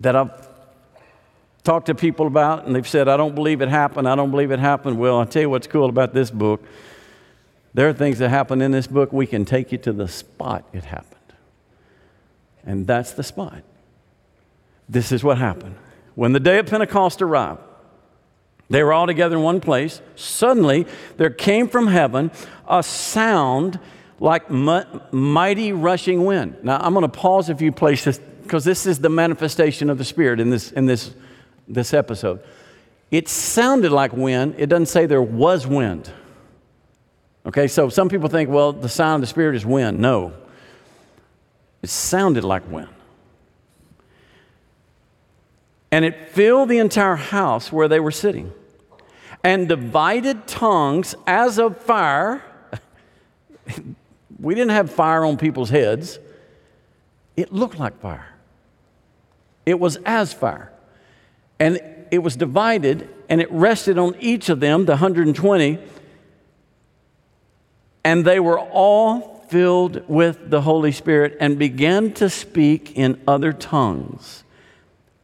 that 0.00 0.16
I've 0.16 0.48
talked 1.62 1.86
to 1.86 1.94
people 1.94 2.26
about, 2.26 2.66
and 2.66 2.74
they've 2.74 2.88
said, 2.88 3.08
I 3.08 3.16
don't 3.16 3.34
believe 3.34 3.60
it 3.60 3.68
happened. 3.68 4.08
I 4.08 4.14
don't 4.16 4.30
believe 4.30 4.50
it 4.50 4.58
happened. 4.58 4.98
Well, 4.98 5.18
I'll 5.18 5.26
tell 5.26 5.42
you 5.42 5.50
what's 5.50 5.66
cool 5.66 5.88
about 5.88 6.12
this 6.12 6.30
book. 6.30 6.64
There 7.74 7.88
are 7.88 7.92
things 7.92 8.18
that 8.18 8.30
happen 8.30 8.60
in 8.62 8.72
this 8.72 8.86
book, 8.86 9.12
we 9.12 9.26
can 9.26 9.44
take 9.44 9.70
you 9.70 9.78
to 9.78 9.92
the 9.92 10.08
spot 10.08 10.64
it 10.72 10.84
happened. 10.84 11.14
And 12.64 12.86
that's 12.86 13.12
the 13.12 13.22
spot. 13.22 13.62
This 14.88 15.12
is 15.12 15.22
what 15.22 15.38
happened. 15.38 15.76
When 16.14 16.32
the 16.32 16.40
day 16.40 16.58
of 16.58 16.66
Pentecost 16.66 17.22
arrived, 17.22 17.60
they 18.70 18.82
were 18.82 18.92
all 18.92 19.06
together 19.06 19.36
in 19.36 19.42
one 19.42 19.60
place. 19.60 20.00
Suddenly, 20.14 20.86
there 21.16 21.30
came 21.30 21.68
from 21.68 21.86
heaven 21.86 22.30
a 22.68 22.82
sound 22.82 23.78
like 24.20 24.50
mighty 24.50 25.72
rushing 25.72 26.24
wind. 26.24 26.56
Now, 26.62 26.78
I'm 26.78 26.92
going 26.92 27.02
to 27.02 27.08
pause 27.08 27.48
a 27.48 27.54
few 27.54 27.72
places 27.72 28.20
because 28.42 28.64
this 28.64 28.86
is 28.86 28.98
the 28.98 29.08
manifestation 29.08 29.90
of 29.90 29.98
the 29.98 30.04
Spirit 30.04 30.40
in 30.40 30.50
this, 30.50 30.72
in 30.72 30.86
this, 30.86 31.14
this 31.66 31.94
episode. 31.94 32.40
It 33.10 33.28
sounded 33.28 33.92
like 33.92 34.12
wind. 34.12 34.56
It 34.58 34.66
doesn't 34.66 34.86
say 34.86 35.06
there 35.06 35.22
was 35.22 35.66
wind. 35.66 36.10
Okay, 37.46 37.68
so 37.68 37.88
some 37.88 38.08
people 38.08 38.28
think, 38.28 38.50
well, 38.50 38.72
the 38.72 38.88
sound 38.88 39.16
of 39.16 39.20
the 39.22 39.26
Spirit 39.30 39.56
is 39.56 39.64
wind. 39.64 39.98
No, 39.98 40.34
it 41.82 41.88
sounded 41.88 42.44
like 42.44 42.70
wind. 42.70 42.88
And 45.90 46.04
it 46.04 46.28
filled 46.30 46.68
the 46.68 46.78
entire 46.78 47.16
house 47.16 47.72
where 47.72 47.88
they 47.88 48.00
were 48.00 48.10
sitting. 48.10 48.52
And 49.48 49.66
divided 49.66 50.46
tongues 50.46 51.14
as 51.26 51.58
of 51.58 51.78
fire. 51.78 52.44
we 54.38 54.54
didn't 54.54 54.72
have 54.72 54.92
fire 54.92 55.24
on 55.24 55.38
people's 55.38 55.70
heads, 55.70 56.18
it 57.34 57.50
looked 57.50 57.78
like 57.78 57.98
fire. 57.98 58.28
It 59.64 59.80
was 59.80 59.96
as 60.04 60.34
fire. 60.34 60.70
And 61.58 61.80
it 62.10 62.18
was 62.18 62.36
divided 62.36 63.08
and 63.30 63.40
it 63.40 63.50
rested 63.50 63.96
on 63.96 64.16
each 64.20 64.50
of 64.50 64.60
them, 64.60 64.84
the 64.84 64.92
120. 64.92 65.78
And 68.04 68.24
they 68.26 68.40
were 68.40 68.58
all 68.58 69.46
filled 69.48 70.06
with 70.10 70.50
the 70.50 70.60
Holy 70.60 70.92
Spirit 70.92 71.38
and 71.40 71.58
began 71.58 72.12
to 72.12 72.28
speak 72.28 72.98
in 72.98 73.18
other 73.26 73.54
tongues 73.54 74.44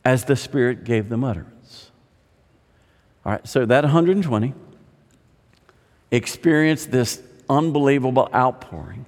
as 0.02 0.24
the 0.24 0.36
Spirit 0.36 0.84
gave 0.84 1.10
them 1.10 1.24
utterance. 1.24 1.53
All 3.24 3.32
right, 3.32 3.46
so 3.46 3.64
that 3.64 3.84
120 3.84 4.54
experienced 6.10 6.90
this 6.90 7.22
unbelievable 7.48 8.28
outpouring, 8.34 9.06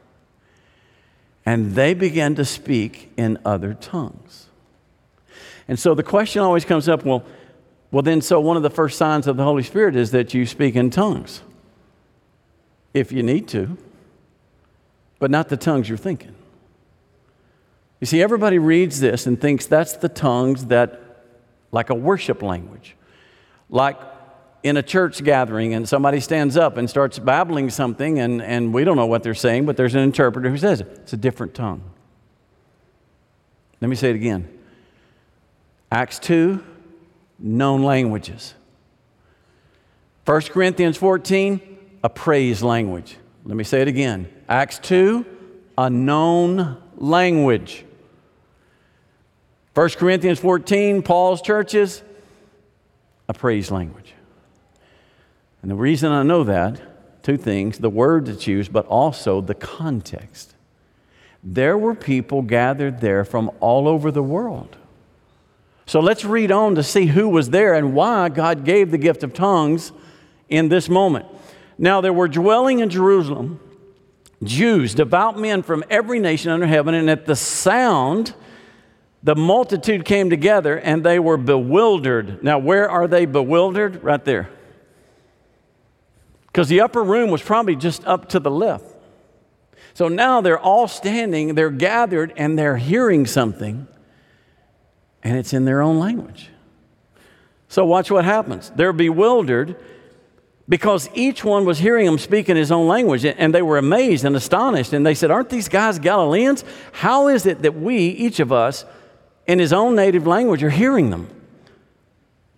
and 1.44 1.74
they 1.74 1.94
began 1.94 2.34
to 2.34 2.44
speak 2.44 3.12
in 3.16 3.38
other 3.44 3.74
tongues. 3.74 4.46
And 5.68 5.78
so 5.78 5.94
the 5.94 6.02
question 6.02 6.42
always 6.42 6.64
comes 6.64 6.88
up 6.88 7.04
well, 7.04 7.24
well, 7.90 8.02
then, 8.02 8.20
so 8.20 8.40
one 8.40 8.56
of 8.56 8.62
the 8.62 8.70
first 8.70 8.98
signs 8.98 9.26
of 9.26 9.36
the 9.36 9.44
Holy 9.44 9.62
Spirit 9.62 9.94
is 9.96 10.10
that 10.10 10.34
you 10.34 10.44
speak 10.44 10.74
in 10.74 10.90
tongues. 10.90 11.42
If 12.92 13.12
you 13.12 13.22
need 13.22 13.48
to 13.48 13.76
but 15.18 15.30
not 15.30 15.48
the 15.48 15.56
tongues 15.56 15.88
you're 15.88 15.98
thinking. 15.98 16.34
You 18.00 18.06
see, 18.06 18.22
everybody 18.22 18.58
reads 18.58 19.00
this 19.00 19.26
and 19.26 19.40
thinks 19.40 19.66
that's 19.66 19.96
the 19.96 20.08
tongues 20.08 20.66
that, 20.66 21.00
like 21.72 21.90
a 21.90 21.94
worship 21.94 22.42
language, 22.42 22.94
like 23.68 23.98
in 24.62 24.76
a 24.76 24.82
church 24.82 25.22
gathering 25.22 25.74
and 25.74 25.88
somebody 25.88 26.20
stands 26.20 26.56
up 26.56 26.76
and 26.76 26.90
starts 26.90 27.18
babbling 27.18 27.70
something 27.70 28.18
and, 28.18 28.42
and 28.42 28.74
we 28.74 28.84
don't 28.84 28.96
know 28.96 29.06
what 29.06 29.22
they're 29.22 29.34
saying, 29.34 29.66
but 29.66 29.76
there's 29.76 29.94
an 29.94 30.00
interpreter 30.00 30.50
who 30.50 30.58
says 30.58 30.80
it. 30.80 30.88
It's 31.02 31.12
a 31.12 31.16
different 31.16 31.54
tongue. 31.54 31.82
Let 33.80 33.88
me 33.88 33.96
say 33.96 34.10
it 34.10 34.16
again 34.16 34.48
Acts 35.92 36.18
2, 36.18 36.64
known 37.38 37.82
languages. 37.82 38.54
1 40.24 40.40
Corinthians 40.42 40.96
14, 40.96 41.60
a 42.02 42.08
praise 42.08 42.62
language. 42.62 43.16
Let 43.44 43.56
me 43.56 43.64
say 43.64 43.82
it 43.82 43.88
again 43.88 44.28
Acts 44.48 44.78
2, 44.80 45.24
a 45.78 45.90
known 45.90 46.82
language. 46.96 47.84
1 49.74 49.90
Corinthians 49.90 50.40
14, 50.40 51.02
Paul's 51.02 51.42
churches, 51.42 52.02
a 53.28 53.34
praise 53.34 53.70
language. 53.70 54.14
And 55.62 55.70
the 55.70 55.76
reason 55.76 56.12
I 56.12 56.22
know 56.22 56.44
that, 56.44 57.22
two 57.22 57.36
things 57.36 57.78
the 57.78 57.90
word 57.90 58.26
that's 58.26 58.46
used, 58.46 58.72
but 58.72 58.86
also 58.86 59.40
the 59.40 59.54
context. 59.54 60.54
There 61.42 61.76
were 61.76 61.94
people 61.94 62.42
gathered 62.42 63.00
there 63.00 63.24
from 63.24 63.50
all 63.60 63.88
over 63.88 64.10
the 64.10 64.22
world. 64.22 64.76
So 65.86 66.00
let's 66.00 66.24
read 66.24 66.50
on 66.50 66.74
to 66.74 66.82
see 66.82 67.06
who 67.06 67.28
was 67.28 67.50
there 67.50 67.74
and 67.74 67.94
why 67.94 68.28
God 68.28 68.64
gave 68.64 68.90
the 68.90 68.98
gift 68.98 69.22
of 69.22 69.32
tongues 69.32 69.92
in 70.48 70.68
this 70.68 70.88
moment. 70.88 71.26
Now, 71.78 72.00
there 72.00 72.12
were 72.12 72.28
dwelling 72.28 72.80
in 72.80 72.90
Jerusalem 72.90 73.60
Jews, 74.42 74.94
devout 74.94 75.38
men 75.38 75.62
from 75.62 75.82
every 75.88 76.18
nation 76.18 76.50
under 76.50 76.66
heaven, 76.66 76.94
and 76.94 77.08
at 77.08 77.26
the 77.26 77.36
sound, 77.36 78.34
the 79.26 79.34
multitude 79.34 80.04
came 80.04 80.30
together 80.30 80.78
and 80.78 81.04
they 81.04 81.18
were 81.18 81.36
bewildered. 81.36 82.44
Now, 82.44 82.60
where 82.60 82.88
are 82.88 83.08
they 83.08 83.26
bewildered? 83.26 84.04
Right 84.04 84.24
there. 84.24 84.48
Because 86.46 86.68
the 86.68 86.80
upper 86.80 87.02
room 87.02 87.30
was 87.30 87.42
probably 87.42 87.74
just 87.74 88.06
up 88.06 88.28
to 88.28 88.38
the 88.38 88.52
left. 88.52 88.84
So 89.94 90.06
now 90.06 90.42
they're 90.42 90.60
all 90.60 90.86
standing, 90.86 91.56
they're 91.56 91.70
gathered, 91.70 92.34
and 92.36 92.56
they're 92.56 92.76
hearing 92.76 93.26
something, 93.26 93.88
and 95.24 95.36
it's 95.36 95.52
in 95.52 95.64
their 95.64 95.82
own 95.82 95.98
language. 95.98 96.50
So 97.66 97.84
watch 97.84 98.12
what 98.12 98.24
happens. 98.24 98.70
They're 98.76 98.92
bewildered 98.92 99.74
because 100.68 101.10
each 101.14 101.42
one 101.42 101.64
was 101.64 101.80
hearing 101.80 102.06
him 102.06 102.18
speak 102.18 102.48
in 102.48 102.56
his 102.56 102.70
own 102.70 102.86
language 102.86 103.24
and 103.24 103.52
they 103.52 103.62
were 103.62 103.78
amazed 103.78 104.24
and 104.24 104.36
astonished 104.36 104.92
and 104.92 105.04
they 105.04 105.14
said 105.14 105.30
aren't 105.30 105.48
these 105.48 105.68
guys 105.68 106.00
galileans 106.00 106.64
how 106.90 107.28
is 107.28 107.46
it 107.46 107.62
that 107.62 107.76
we 107.76 107.98
each 107.98 108.40
of 108.40 108.50
us 108.50 108.84
in 109.46 109.58
his 109.58 109.72
own 109.72 109.94
native 109.94 110.26
language 110.26 110.62
are 110.62 110.70
hearing 110.70 111.10
them. 111.10 111.28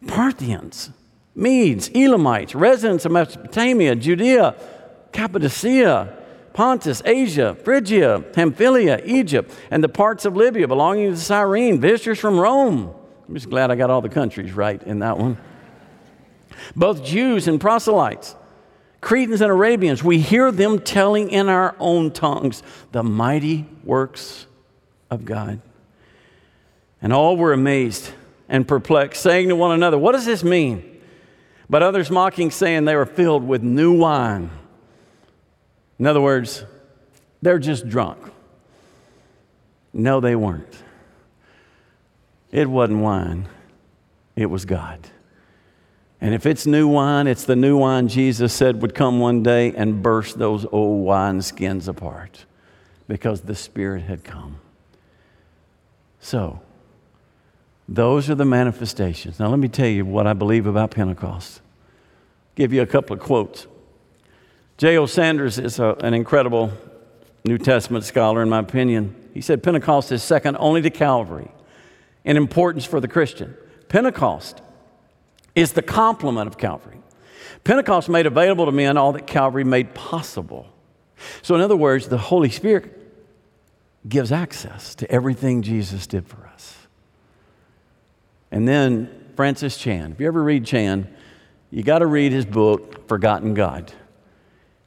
Parthians 0.06 0.90
medes 1.34 1.88
elamites 1.94 2.52
residents 2.54 3.04
of 3.04 3.12
mesopotamia 3.12 3.94
judea 3.94 4.56
cappadocia 5.12 6.12
pontus 6.52 7.00
asia 7.04 7.56
phrygia 7.62 8.24
pamphylia 8.32 9.00
egypt 9.04 9.54
and 9.70 9.84
the 9.84 9.88
parts 9.88 10.24
of 10.24 10.34
libya 10.34 10.66
belonging 10.66 11.12
to 11.12 11.16
cyrene 11.16 11.80
visitors 11.80 12.18
from 12.18 12.40
rome. 12.40 12.92
I'm 13.28 13.34
just 13.34 13.48
glad 13.48 13.70
i 13.70 13.76
got 13.76 13.88
all 13.88 14.00
the 14.00 14.08
countries 14.08 14.52
right 14.52 14.82
in 14.82 14.98
that 14.98 15.16
one. 15.16 15.38
Both 16.74 17.04
Jews 17.04 17.46
and 17.46 17.60
proselytes, 17.60 18.34
Cretans 19.00 19.40
and 19.40 19.50
Arabians, 19.50 20.02
we 20.02 20.18
hear 20.18 20.50
them 20.50 20.80
telling 20.80 21.30
in 21.30 21.48
our 21.48 21.76
own 21.78 22.10
tongues 22.10 22.62
the 22.90 23.04
mighty 23.04 23.66
works 23.84 24.46
of 25.10 25.24
God. 25.24 25.60
And 27.00 27.12
all 27.12 27.36
were 27.36 27.52
amazed 27.52 28.10
and 28.48 28.66
perplexed, 28.66 29.22
saying 29.22 29.48
to 29.48 29.56
one 29.56 29.72
another, 29.72 29.98
What 29.98 30.12
does 30.12 30.26
this 30.26 30.42
mean? 30.42 31.00
But 31.70 31.82
others 31.82 32.10
mocking, 32.10 32.50
saying 32.50 32.86
they 32.86 32.96
were 32.96 33.06
filled 33.06 33.46
with 33.46 33.62
new 33.62 33.92
wine. 33.96 34.50
In 35.98 36.06
other 36.06 36.20
words, 36.20 36.64
they're 37.42 37.58
just 37.58 37.88
drunk. 37.88 38.18
No, 39.92 40.20
they 40.20 40.34
weren't. 40.34 40.82
It 42.50 42.68
wasn't 42.68 43.00
wine, 43.00 43.48
it 44.34 44.46
was 44.46 44.64
God. 44.64 45.00
And 46.20 46.34
if 46.34 46.46
it's 46.46 46.66
new 46.66 46.88
wine, 46.88 47.26
it's 47.26 47.44
the 47.44 47.54
new 47.54 47.76
wine 47.76 48.08
Jesus 48.08 48.52
said 48.52 48.82
would 48.82 48.94
come 48.94 49.20
one 49.20 49.42
day 49.42 49.72
and 49.72 50.02
burst 50.02 50.38
those 50.38 50.66
old 50.72 51.04
wine 51.04 51.42
skins 51.42 51.86
apart 51.86 52.44
because 53.06 53.42
the 53.42 53.54
Spirit 53.54 54.02
had 54.02 54.24
come. 54.24 54.58
So, 56.20 56.60
those 57.88 58.28
are 58.28 58.34
the 58.34 58.44
manifestations. 58.44 59.40
Now, 59.40 59.48
let 59.48 59.58
me 59.58 59.68
tell 59.68 59.86
you 59.86 60.04
what 60.04 60.26
I 60.26 60.34
believe 60.34 60.66
about 60.66 60.90
Pentecost. 60.90 61.62
Give 62.54 62.72
you 62.72 62.82
a 62.82 62.86
couple 62.86 63.14
of 63.14 63.20
quotes. 63.20 63.66
J.O. 64.76 65.06
Sanders 65.06 65.58
is 65.58 65.78
a, 65.78 65.96
an 66.00 66.12
incredible 66.12 66.72
New 67.44 67.56
Testament 67.56 68.04
scholar, 68.04 68.42
in 68.42 68.48
my 68.48 68.58
opinion. 68.58 69.14
He 69.32 69.40
said 69.40 69.62
Pentecost 69.62 70.12
is 70.12 70.22
second 70.22 70.56
only 70.60 70.82
to 70.82 70.90
Calvary 70.90 71.50
in 72.24 72.36
importance 72.36 72.84
for 72.84 73.00
the 73.00 73.08
Christian. 73.08 73.56
Pentecost 73.88 74.60
is 75.54 75.72
the 75.72 75.82
complement 75.82 76.46
of 76.46 76.58
Calvary. 76.58 77.00
Pentecost 77.64 78.08
made 78.08 78.26
available 78.26 78.66
to 78.66 78.72
men 78.72 78.96
all 78.98 79.12
that 79.12 79.26
Calvary 79.26 79.64
made 79.64 79.94
possible. 79.94 80.66
So, 81.42 81.54
in 81.54 81.60
other 81.60 81.76
words, 81.76 82.08
the 82.08 82.18
Holy 82.18 82.50
Spirit 82.50 82.94
gives 84.06 84.30
access 84.30 84.94
to 84.96 85.10
everything 85.10 85.62
Jesus 85.62 86.06
did 86.06 86.26
for 86.26 86.46
us. 86.46 86.87
And 88.50 88.66
then 88.66 89.08
Francis 89.36 89.76
Chan. 89.76 90.12
If 90.12 90.20
you 90.20 90.26
ever 90.26 90.42
read 90.42 90.64
Chan, 90.64 91.08
you 91.70 91.82
got 91.82 91.98
to 92.00 92.06
read 92.06 92.32
his 92.32 92.44
book, 92.44 93.06
Forgotten 93.08 93.54
God. 93.54 93.92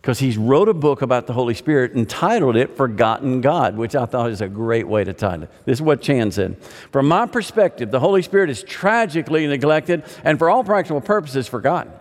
Because 0.01 0.17
he's 0.17 0.35
wrote 0.35 0.67
a 0.67 0.73
book 0.73 1.03
about 1.03 1.27
the 1.27 1.33
Holy 1.33 1.53
Spirit 1.53 1.93
entitled 1.93 2.55
it 2.55 2.75
Forgotten 2.75 3.39
God, 3.41 3.77
which 3.77 3.95
I 3.95 4.05
thought 4.05 4.31
is 4.31 4.41
a 4.41 4.49
great 4.49 4.87
way 4.87 5.03
to 5.03 5.13
title 5.13 5.43
it. 5.43 5.51
This 5.65 5.77
is 5.77 5.81
what 5.81 6.01
Chan 6.01 6.31
said. 6.31 6.61
From 6.91 7.07
my 7.07 7.27
perspective, 7.27 7.91
the 7.91 7.99
Holy 7.99 8.23
Spirit 8.23 8.49
is 8.49 8.63
tragically 8.63 9.45
neglected 9.45 10.03
and 10.23 10.39
for 10.39 10.49
all 10.49 10.63
practical 10.63 11.01
purposes 11.01 11.47
forgotten. 11.47 11.93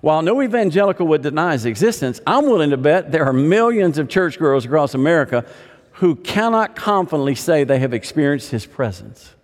While 0.00 0.22
no 0.22 0.40
evangelical 0.40 1.06
would 1.08 1.22
deny 1.22 1.52
his 1.52 1.66
existence, 1.66 2.20
I'm 2.26 2.46
willing 2.46 2.70
to 2.70 2.76
bet 2.76 3.12
there 3.12 3.26
are 3.26 3.32
millions 3.32 3.98
of 3.98 4.08
churchgoers 4.08 4.64
across 4.64 4.94
America 4.94 5.44
who 5.92 6.14
cannot 6.14 6.76
confidently 6.76 7.34
say 7.34 7.64
they 7.64 7.80
have 7.80 7.92
experienced 7.92 8.50
his 8.50 8.64
presence 8.64 9.35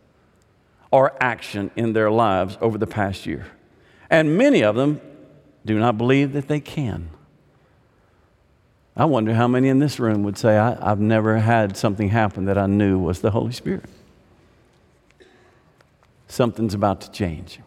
or 0.93 1.13
action 1.21 1.73
in 1.75 1.95
their 1.95 2.11
lives 2.11 2.57
over 2.61 2.79
the 2.79 2.87
past 2.87 3.27
year. 3.27 3.47
And 4.09 4.39
many 4.39 4.63
of 4.63 4.77
them 4.77 5.01
do 5.65 5.79
not 5.79 5.99
believe 5.99 6.33
that 6.35 6.47
they 6.47 6.61
can. 6.61 7.09
I 8.95 9.07
wonder 9.07 9.33
how 9.35 9.49
many 9.49 9.69
in 9.69 9.79
this 9.79 9.99
room 9.99 10.23
would 10.23 10.37
say, 10.37 10.59
I, 10.59 10.75
have 10.91 11.01
never 11.01 11.39
had 11.39 11.77
something 11.79 12.11
happen 12.11 12.45
that 12.45 12.59
I 12.59 12.67
knew 12.67 12.99
was 12.99 13.23
the 13.23 13.31
Holy 13.31 13.53
Spirit. 13.53 13.87
Something's 16.29 16.75
about 16.75 17.01
to 17.01 17.11
change. 17.11 17.59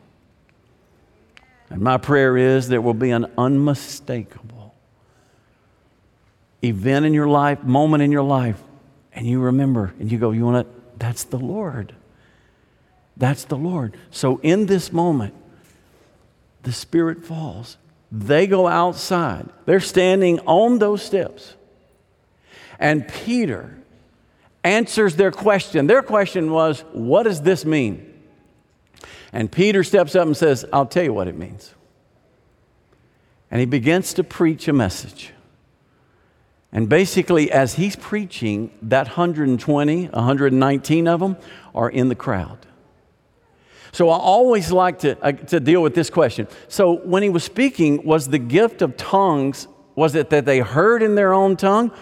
And 1.72 1.82
my 1.82 1.98
prayer 1.98 2.38
is 2.38 2.68
there 2.68 2.82
will 2.82 2.94
be 2.94 3.10
an 3.10 3.26
unmistakable 3.40 4.76
event 6.64 7.08
in 7.08 7.14
your 7.14 7.28
life, 7.28 7.64
moment 7.64 8.04
in 8.04 8.12
your 8.12 8.24
life, 8.24 8.62
and 9.14 9.26
you 9.26 9.40
remember 9.40 9.94
and 10.00 10.12
you 10.12 10.20
go, 10.20 10.30
You 10.32 10.46
want 10.46 10.68
to? 10.68 10.82
That's 10.98 11.24
the 11.24 11.40
Lord. 11.40 11.96
That's 13.17 13.45
the 13.45 13.58
Lord. 13.58 13.95
So 14.12 14.39
in 14.43 14.65
this 14.65 14.91
moment, 14.91 15.34
the 16.63 16.71
Spirit 16.71 17.23
falls. 17.23 17.78
They 18.12 18.47
go 18.47 18.67
outside. 18.67 19.49
They're 19.65 19.80
standing 19.80 20.39
on 20.41 20.80
those 20.80 21.01
steps. 21.01 21.56
And 22.80 23.08
Peter 23.08 23.78
answers 24.63 25.15
their 25.15 25.32
question. 25.32 25.88
Their 25.88 26.01
question 26.01 26.51
was, 26.51 26.82
What 26.91 27.23
does 27.23 27.41
this 27.41 27.65
mean? 27.65 28.13
And 29.32 29.51
Peter 29.51 29.84
steps 29.84 30.15
up 30.15 30.25
and 30.25 30.36
says, 30.36 30.65
I'll 30.71 30.86
tell 30.86 31.04
you 31.04 31.13
what 31.13 31.28
it 31.28 31.38
means. 31.38 31.73
And 33.51 33.60
he 33.60 33.65
begins 33.65 34.13
to 34.15 34.23
preach 34.23 34.67
a 34.67 34.73
message. 34.73 35.32
And 36.71 36.89
basically, 36.89 37.51
as 37.51 37.75
he's 37.75 37.95
preaching, 37.95 38.71
that 38.82 39.08
120, 39.08 40.08
119 40.08 41.08
of 41.08 41.19
them 41.19 41.38
are 41.73 41.89
in 41.89 42.10
the 42.10 42.15
crowd. 42.15 42.65
So 43.95 44.10
I 44.10 44.17
always 44.17 44.73
like 44.73 44.99
to, 44.99 45.17
uh, 45.23 45.31
to 45.31 45.62
deal 45.62 45.81
with 45.81 45.95
this 45.95 46.10
question. 46.10 46.49
So 46.67 46.97
when 46.97 47.23
he 47.23 47.29
was 47.29 47.45
speaking, 47.45 48.05
was 48.05 48.27
the 48.27 48.38
gift 48.38 48.81
of 48.81 48.97
tongues, 48.97 49.69
was 49.95 50.15
it 50.15 50.31
that 50.31 50.43
they 50.43 50.60
heard 50.60 51.01
in 51.01 51.15
their 51.15 51.31
own 51.31 51.55
tongue? 51.55 51.93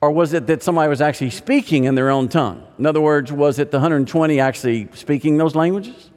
Or 0.00 0.10
was 0.10 0.32
it 0.32 0.48
that 0.48 0.60
somebody 0.60 0.88
was 0.88 1.00
actually 1.00 1.30
speaking 1.30 1.84
in 1.84 1.94
their 1.94 2.10
own 2.10 2.26
tongue? 2.26 2.66
In 2.80 2.84
other 2.84 3.00
words, 3.00 3.30
was 3.30 3.60
it 3.60 3.70
the 3.70 3.76
120 3.76 4.40
actually 4.40 4.88
speaking 4.92 5.36
those 5.36 5.54
languages? 5.54 6.10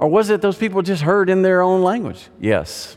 Or 0.00 0.08
was 0.08 0.30
it 0.30 0.40
those 0.42 0.58
people 0.58 0.82
just 0.82 1.02
heard 1.02 1.30
in 1.30 1.42
their 1.42 1.62
own 1.62 1.84
language? 1.84 2.26
Yes. 2.40 2.96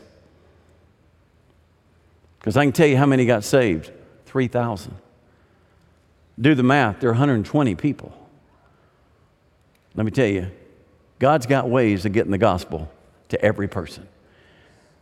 Because 2.40 2.56
I 2.56 2.64
can 2.64 2.72
tell 2.72 2.88
you 2.88 2.96
how 2.96 3.06
many 3.06 3.26
got 3.26 3.44
saved 3.44 3.92
3,000. 4.26 4.92
Do 6.40 6.56
the 6.56 6.64
math, 6.64 6.98
there 6.98 7.10
are 7.10 7.12
120 7.12 7.76
people. 7.76 8.17
Let 9.98 10.04
me 10.04 10.12
tell 10.12 10.28
you, 10.28 10.48
God's 11.18 11.46
got 11.46 11.68
ways 11.68 12.06
of 12.06 12.12
getting 12.12 12.30
the 12.30 12.38
gospel 12.38 12.88
to 13.30 13.44
every 13.44 13.66
person. 13.66 14.06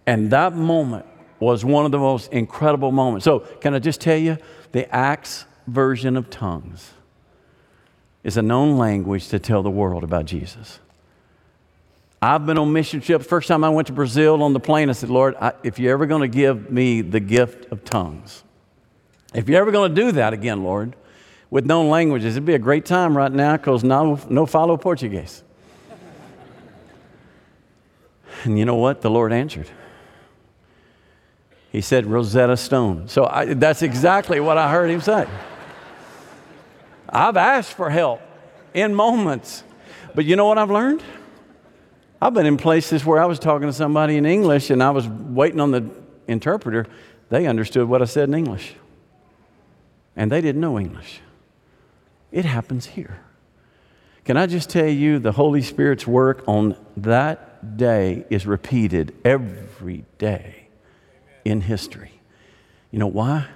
And 0.07 0.31
that 0.31 0.55
moment 0.55 1.05
was 1.39 1.67
one 1.67 1.85
of 1.85 1.93
the 1.93 1.99
most 1.99 2.33
incredible 2.33 2.91
moments. 2.91 3.25
So, 3.25 3.41
can 3.41 3.75
I 3.75 3.79
just 3.79 4.01
tell 4.01 4.17
you, 4.17 4.39
the 4.73 4.93
Acts 4.95 5.45
version 5.67 6.17
of 6.17 6.31
tongues 6.31 6.93
is 8.25 8.39
a 8.39 8.43
known 8.43 8.79
language 8.79 9.29
to 9.29 9.39
tell 9.39 9.63
the 9.63 9.71
world 9.71 10.03
about 10.03 10.25
Jesus. 10.25 10.79
I've 12.23 12.47
been 12.47 12.57
on 12.57 12.73
mission 12.73 13.03
trips. 13.03 13.27
First 13.27 13.49
time 13.49 13.65
I 13.65 13.69
went 13.69 13.89
to 13.89 13.93
Brazil 13.93 14.43
on 14.43 14.55
the 14.55 14.61
plane, 14.61 14.89
I 14.89 14.93
said, 14.93 15.11
Lord, 15.11 15.35
I, 15.39 15.53
if 15.63 15.79
you're 15.79 15.93
ever 15.93 16.07
going 16.07 16.23
to 16.23 16.35
give 16.35 16.71
me 16.71 17.03
the 17.03 17.21
gift 17.21 17.71
of 17.71 17.85
tongues, 17.85 18.45
if 19.35 19.47
you're 19.47 19.61
ever 19.61 19.73
going 19.73 19.95
to 19.95 20.01
do 20.01 20.13
that 20.13 20.33
again, 20.33 20.65
Lord, 20.65 20.97
with 21.51 21.67
known 21.67 21.89
languages. 21.89 22.35
It'd 22.35 22.45
be 22.45 22.55
a 22.55 22.59
great 22.59 22.85
time 22.85 23.17
right 23.17 23.31
now 23.31 23.57
because 23.57 23.85
no, 23.85 24.21
no 24.29 24.47
follow 24.47 24.77
Portuguese. 24.77 25.43
and 28.45 28.59
you 28.59 28.65
know 28.65 28.77
what? 28.77 29.03
The 29.03 29.11
Lord 29.11 29.33
answered. 29.33 29.69
He 31.71 31.81
said, 31.81 32.07
Rosetta 32.07 32.57
Stone. 32.57 33.09
So 33.09 33.27
I, 33.27 33.55
that's 33.55 33.83
exactly 33.83 34.41
what 34.41 34.57
I 34.57 34.71
heard 34.71 34.91
him 34.91 35.01
say. 35.01 35.27
I've 37.09 37.37
asked 37.37 37.75
for 37.75 37.91
help 37.91 38.21
in 38.75 38.95
moments. 38.95 39.63
But 40.15 40.25
you 40.25 40.37
know 40.37 40.47
what 40.47 40.59
I've 40.59 40.71
learned? 40.71 41.03
I've 42.21 42.33
been 42.33 42.47
in 42.47 42.57
places 42.57 43.05
where 43.05 43.21
I 43.21 43.27
was 43.27 43.39
talking 43.39 43.69
to 43.69 43.73
somebody 43.73 44.17
in 44.17 44.25
English 44.25 44.71
and 44.71 44.83
I 44.83 44.91
was 44.91 45.07
waiting 45.07 45.61
on 45.61 45.71
the 45.71 45.89
interpreter. 46.27 46.87
They 47.29 47.47
understood 47.47 47.89
what 47.89 48.01
I 48.01 48.07
said 48.07 48.29
in 48.29 48.35
English. 48.35 48.75
And 50.17 50.33
they 50.33 50.41
didn't 50.41 50.61
know 50.61 50.79
English. 50.79 51.21
It 52.31 52.45
happens 52.45 52.87
here. 52.87 53.21
Can 54.25 54.37
I 54.37 54.47
just 54.47 54.71
tell 54.71 54.89
you, 54.89 55.19
the 55.19 55.33
Holy 55.33 55.63
Spirit's 55.63 56.07
work 56.07 56.43
on 56.49 56.77
that 56.97 57.77
day 57.77 58.25
is 58.29 58.47
repeated 58.47 59.15
every 59.25 60.05
day 60.19 60.69
in 61.45 61.61
history. 61.61 62.21
You 62.91 62.99
know 62.99 63.07
why? 63.07 63.47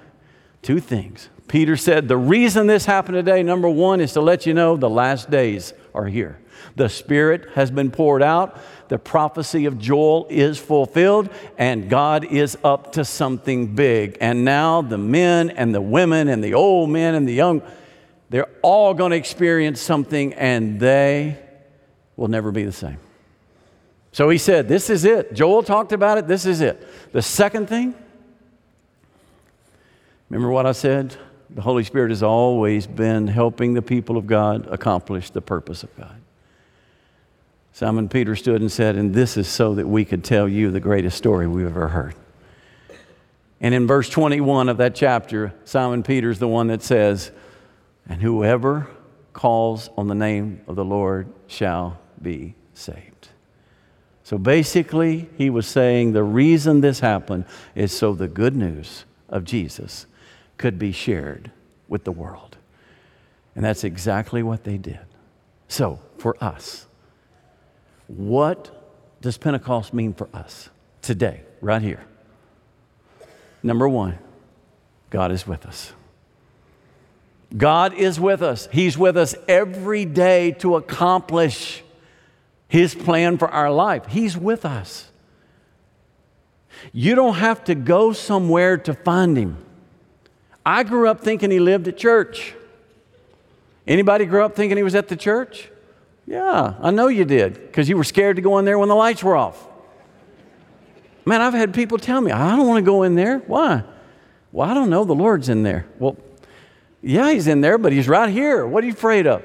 Two 0.61 0.79
things. 0.79 1.29
Peter 1.47 1.75
said, 1.75 2.07
The 2.07 2.15
reason 2.15 2.67
this 2.67 2.85
happened 2.85 3.15
today, 3.15 3.43
number 3.43 3.67
one, 3.67 3.99
is 3.99 4.13
to 4.13 4.21
let 4.21 4.45
you 4.45 4.53
know 4.53 4.77
the 4.77 4.89
last 4.89 5.29
days 5.29 5.73
are 5.93 6.05
here. 6.05 6.39
The 6.77 6.87
Spirit 6.87 7.49
has 7.55 7.69
been 7.69 7.91
poured 7.91 8.23
out, 8.23 8.57
the 8.87 8.97
prophecy 8.97 9.65
of 9.65 9.77
Joel 9.77 10.27
is 10.29 10.57
fulfilled, 10.57 11.29
and 11.57 11.89
God 11.89 12.23
is 12.23 12.57
up 12.63 12.93
to 12.93 13.03
something 13.03 13.75
big. 13.75 14.17
And 14.21 14.45
now 14.45 14.81
the 14.81 14.97
men 14.97 15.49
and 15.49 15.75
the 15.75 15.81
women 15.81 16.29
and 16.29 16.41
the 16.41 16.53
old 16.53 16.89
men 16.89 17.15
and 17.15 17.27
the 17.27 17.33
young 17.33 17.61
they're 18.31 18.49
all 18.61 18.93
going 18.93 19.11
to 19.11 19.17
experience 19.17 19.81
something 19.81 20.33
and 20.35 20.79
they 20.79 21.37
will 22.15 22.29
never 22.29 22.49
be 22.49 22.63
the 22.63 22.71
same. 22.71 22.97
So 24.13 24.29
he 24.29 24.37
said, 24.37 24.69
This 24.69 24.89
is 24.89 25.03
it. 25.03 25.33
Joel 25.33 25.63
talked 25.63 25.91
about 25.91 26.17
it. 26.17 26.27
This 26.27 26.45
is 26.45 26.61
it. 26.61 26.87
The 27.11 27.21
second 27.21 27.67
thing, 27.67 27.93
remember 30.29 30.49
what 30.49 30.65
I 30.65 30.71
said? 30.71 31.13
The 31.49 31.61
Holy 31.61 31.83
Spirit 31.83 32.09
has 32.11 32.23
always 32.23 32.87
been 32.87 33.27
helping 33.27 33.73
the 33.73 33.81
people 33.81 34.15
of 34.15 34.27
God 34.27 34.65
accomplish 34.67 35.29
the 35.29 35.41
purpose 35.41 35.83
of 35.83 35.93
God. 35.97 36.15
Simon 37.73 38.07
Peter 38.07 38.37
stood 38.37 38.61
and 38.61 38.71
said, 38.71 38.95
And 38.95 39.13
this 39.13 39.35
is 39.35 39.49
so 39.49 39.75
that 39.75 39.87
we 39.87 40.05
could 40.05 40.23
tell 40.23 40.47
you 40.47 40.71
the 40.71 40.79
greatest 40.79 41.17
story 41.17 41.47
we've 41.47 41.65
ever 41.65 41.89
heard. 41.89 42.15
And 43.59 43.75
in 43.75 43.87
verse 43.87 44.09
21 44.09 44.69
of 44.69 44.77
that 44.77 44.95
chapter, 44.95 45.53
Simon 45.65 46.01
Peter's 46.01 46.39
the 46.39 46.47
one 46.47 46.67
that 46.67 46.81
says, 46.81 47.31
And 48.07 48.21
whoever 48.21 48.87
calls 49.33 49.89
on 49.97 50.07
the 50.07 50.15
name 50.15 50.61
of 50.67 50.75
the 50.75 50.85
Lord 50.85 51.31
shall 51.47 51.99
be 52.21 52.55
saved. 52.73 53.29
So 54.23 54.37
basically, 54.37 55.29
he 55.37 55.49
was 55.49 55.67
saying 55.67 56.13
the 56.13 56.23
reason 56.23 56.81
this 56.81 56.99
happened 56.99 57.45
is 57.75 57.91
so 57.91 58.13
the 58.13 58.27
good 58.27 58.55
news 58.55 59.05
of 59.29 59.43
Jesus 59.43 60.05
could 60.57 60.77
be 60.77 60.91
shared 60.91 61.51
with 61.87 62.03
the 62.03 62.11
world. 62.11 62.57
And 63.55 63.65
that's 63.65 63.83
exactly 63.83 64.43
what 64.43 64.63
they 64.63 64.77
did. 64.77 64.99
So, 65.67 65.99
for 66.17 66.41
us, 66.41 66.85
what 68.07 68.69
does 69.21 69.37
Pentecost 69.37 69.93
mean 69.93 70.13
for 70.13 70.29
us 70.33 70.69
today, 71.01 71.41
right 71.61 71.81
here? 71.81 72.05
Number 73.63 73.87
one, 73.87 74.17
God 75.09 75.31
is 75.31 75.45
with 75.45 75.65
us. 75.65 75.93
God 77.55 77.93
is 77.93 78.19
with 78.19 78.41
us. 78.41 78.67
He's 78.71 78.97
with 78.97 79.17
us 79.17 79.35
every 79.47 80.05
day 80.05 80.51
to 80.53 80.75
accomplish 80.75 81.83
His 82.67 82.95
plan 82.95 83.37
for 83.37 83.49
our 83.49 83.71
life. 83.71 84.05
He's 84.07 84.37
with 84.37 84.65
us. 84.65 85.11
You 86.93 87.15
don't 87.15 87.35
have 87.35 87.63
to 87.65 87.75
go 87.75 88.13
somewhere 88.13 88.77
to 88.77 88.93
find 88.93 89.37
Him. 89.37 89.57
I 90.65 90.83
grew 90.83 91.09
up 91.09 91.21
thinking 91.21 91.51
He 91.51 91.59
lived 91.59 91.87
at 91.87 91.97
church. 91.97 92.53
Anybody 93.85 94.25
grew 94.25 94.45
up 94.45 94.55
thinking 94.55 94.77
He 94.77 94.83
was 94.83 94.95
at 94.95 95.09
the 95.09 95.15
church? 95.15 95.69
Yeah, 96.25 96.75
I 96.79 96.91
know 96.91 97.07
you 97.07 97.25
did, 97.25 97.55
because 97.55 97.89
you 97.89 97.97
were 97.97 98.03
scared 98.05 98.37
to 98.37 98.41
go 98.41 98.57
in 98.59 98.65
there 98.65 98.79
when 98.79 98.87
the 98.87 98.95
lights 98.95 99.23
were 99.23 99.35
off. 99.35 99.67
Man, 101.25 101.41
I've 101.41 101.53
had 101.53 101.73
people 101.73 101.97
tell 101.97 102.21
me, 102.21 102.31
I 102.31 102.55
don't 102.55 102.67
want 102.67 102.83
to 102.83 102.89
go 102.89 103.03
in 103.03 103.15
there. 103.15 103.39
Why? 103.39 103.83
Well, 104.51 104.69
I 104.69 104.73
don't 104.73 104.89
know. 104.89 105.03
The 105.03 105.13
Lord's 105.13 105.49
in 105.49 105.63
there. 105.63 105.85
Well, 105.99 106.15
yeah, 107.01 107.31
he's 107.31 107.47
in 107.47 107.61
there, 107.61 107.77
but 107.77 107.91
he's 107.91 108.07
right 108.07 108.29
here. 108.29 108.65
What 108.65 108.83
are 108.83 108.87
you 108.87 108.93
afraid 108.93 109.27
of? 109.27 109.43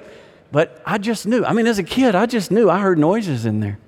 But 0.53 0.81
I 0.85 0.99
just 0.99 1.27
knew. 1.27 1.45
I 1.45 1.53
mean, 1.53 1.67
as 1.67 1.79
a 1.79 1.83
kid, 1.83 2.15
I 2.15 2.27
just 2.27 2.51
knew. 2.51 2.69
I 2.69 2.81
heard 2.81 2.99
noises 2.99 3.47
in 3.47 3.61
there. 3.61 3.79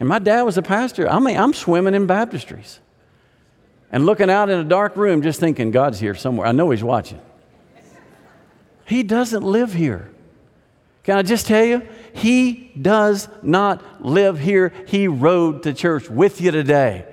And 0.00 0.08
my 0.08 0.18
dad 0.18 0.42
was 0.42 0.58
a 0.58 0.62
pastor. 0.62 1.08
I 1.08 1.18
mean, 1.18 1.36
I'm 1.36 1.52
swimming 1.52 1.94
in 1.94 2.06
baptistries 2.06 2.78
and 3.90 4.06
looking 4.06 4.30
out 4.30 4.50
in 4.50 4.58
a 4.58 4.64
dark 4.64 4.96
room, 4.96 5.22
just 5.22 5.40
thinking, 5.40 5.70
God's 5.70 5.98
here 5.98 6.14
somewhere. 6.14 6.46
I 6.46 6.52
know 6.52 6.70
he's 6.70 6.84
watching. 6.84 7.20
He 8.86 9.02
doesn't 9.02 9.42
live 9.42 9.72
here. 9.72 10.10
Can 11.04 11.16
I 11.16 11.22
just 11.22 11.46
tell 11.46 11.64
you? 11.64 11.86
He 12.12 12.70
does 12.80 13.28
not 13.42 14.04
live 14.04 14.38
here. 14.38 14.72
He 14.86 15.08
rode 15.08 15.62
to 15.62 15.72
church 15.72 16.08
with 16.08 16.40
you 16.40 16.50
today. 16.50 17.06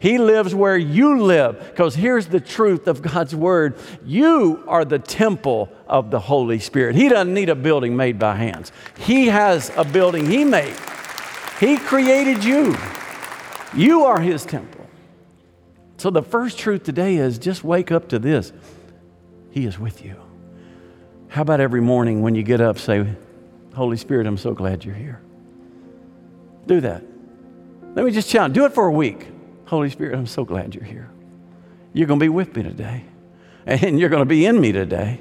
He 0.00 0.16
lives 0.16 0.54
where 0.54 0.78
you 0.78 1.22
live. 1.22 1.58
Because 1.58 1.94
here's 1.94 2.26
the 2.26 2.40
truth 2.40 2.88
of 2.88 3.02
God's 3.02 3.36
word 3.36 3.78
you 4.04 4.64
are 4.66 4.84
the 4.84 4.98
temple 4.98 5.70
of 5.86 6.10
the 6.10 6.18
Holy 6.18 6.58
Spirit. 6.58 6.96
He 6.96 7.10
doesn't 7.10 7.32
need 7.32 7.50
a 7.50 7.54
building 7.54 7.96
made 7.96 8.18
by 8.18 8.34
hands, 8.34 8.72
He 8.98 9.26
has 9.26 9.70
a 9.76 9.84
building 9.84 10.26
He 10.26 10.44
made. 10.44 10.74
He 11.60 11.76
created 11.76 12.42
you. 12.42 12.74
You 13.74 14.04
are 14.04 14.18
His 14.18 14.44
temple. 14.44 14.86
So 15.98 16.08
the 16.08 16.22
first 16.22 16.58
truth 16.58 16.82
today 16.82 17.16
is 17.16 17.38
just 17.38 17.62
wake 17.62 17.92
up 17.92 18.08
to 18.08 18.18
this 18.18 18.54
He 19.50 19.66
is 19.66 19.78
with 19.78 20.02
you. 20.02 20.16
How 21.28 21.42
about 21.42 21.60
every 21.60 21.82
morning 21.82 22.22
when 22.22 22.34
you 22.34 22.42
get 22.42 22.62
up, 22.62 22.78
say, 22.78 23.06
Holy 23.74 23.98
Spirit, 23.98 24.26
I'm 24.26 24.38
so 24.38 24.54
glad 24.54 24.82
you're 24.82 24.94
here. 24.94 25.20
Do 26.66 26.80
that. 26.80 27.04
Let 27.94 28.06
me 28.06 28.12
just 28.12 28.30
challenge. 28.30 28.54
Do 28.54 28.64
it 28.64 28.72
for 28.72 28.86
a 28.86 28.92
week. 28.92 29.26
Holy 29.70 29.88
Spirit, 29.88 30.18
I'm 30.18 30.26
so 30.26 30.44
glad 30.44 30.74
you're 30.74 30.82
here. 30.82 31.08
You're 31.92 32.08
going 32.08 32.18
to 32.18 32.24
be 32.24 32.28
with 32.28 32.56
me 32.56 32.64
today, 32.64 33.04
and 33.66 34.00
you're 34.00 34.08
going 34.08 34.22
to 34.22 34.26
be 34.26 34.44
in 34.44 34.60
me 34.60 34.72
today. 34.72 35.20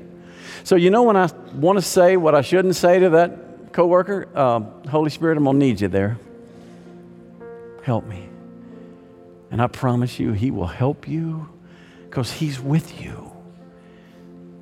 So, 0.64 0.76
you 0.76 0.90
know, 0.90 1.04
when 1.04 1.16
I 1.16 1.32
want 1.54 1.78
to 1.78 1.84
say 1.84 2.18
what 2.18 2.34
I 2.34 2.42
shouldn't 2.42 2.76
say 2.76 2.98
to 2.98 3.12
that 3.12 3.74
coworker, 3.74 4.28
uh, 4.34 4.62
Holy 4.90 5.12
Spirit, 5.12 5.38
I'm 5.38 5.44
going 5.44 5.60
to 5.60 5.64
need 5.64 5.80
you 5.80 5.88
there. 5.88 6.18
Help 7.84 8.08
me. 8.08 8.28
And 9.52 9.62
I 9.62 9.68
promise 9.68 10.20
you, 10.20 10.32
He 10.32 10.50
will 10.50 10.66
help 10.66 11.08
you 11.08 11.48
because 12.10 12.32
He's 12.32 12.60
with 12.60 13.00
you 13.00 13.32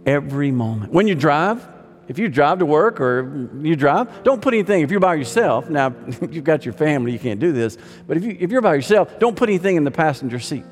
every 0.06 0.52
moment. 0.52 0.92
When 0.92 1.08
you 1.08 1.16
drive, 1.16 1.66
if 2.08 2.18
you 2.18 2.30
drive 2.30 2.60
to 2.60 2.66
work 2.66 3.02
or 3.02 3.50
you 3.62 3.76
drive, 3.76 4.24
don't 4.24 4.42
put 4.42 4.54
anything, 4.54 4.82
if 4.82 4.92
you're 4.92 5.00
by 5.00 5.16
yourself, 5.16 5.70
now 5.70 5.94
you've 6.32 6.44
got 6.44 6.66
your 6.66 6.74
family, 6.74 7.12
you 7.12 7.20
can't 7.20 7.40
do 7.40 7.52
this, 7.52 7.78
but 8.08 8.18
if, 8.18 8.24
you, 8.24 8.38
if 8.40 8.52
you're 8.52 8.62
by 8.62 8.76
yourself, 8.76 9.20
don't 9.20 9.36
put 9.36 9.50
anything 9.50 9.76
in 9.76 9.84
the 9.84 9.92
passenger 9.92 10.40
seat. 10.40 10.64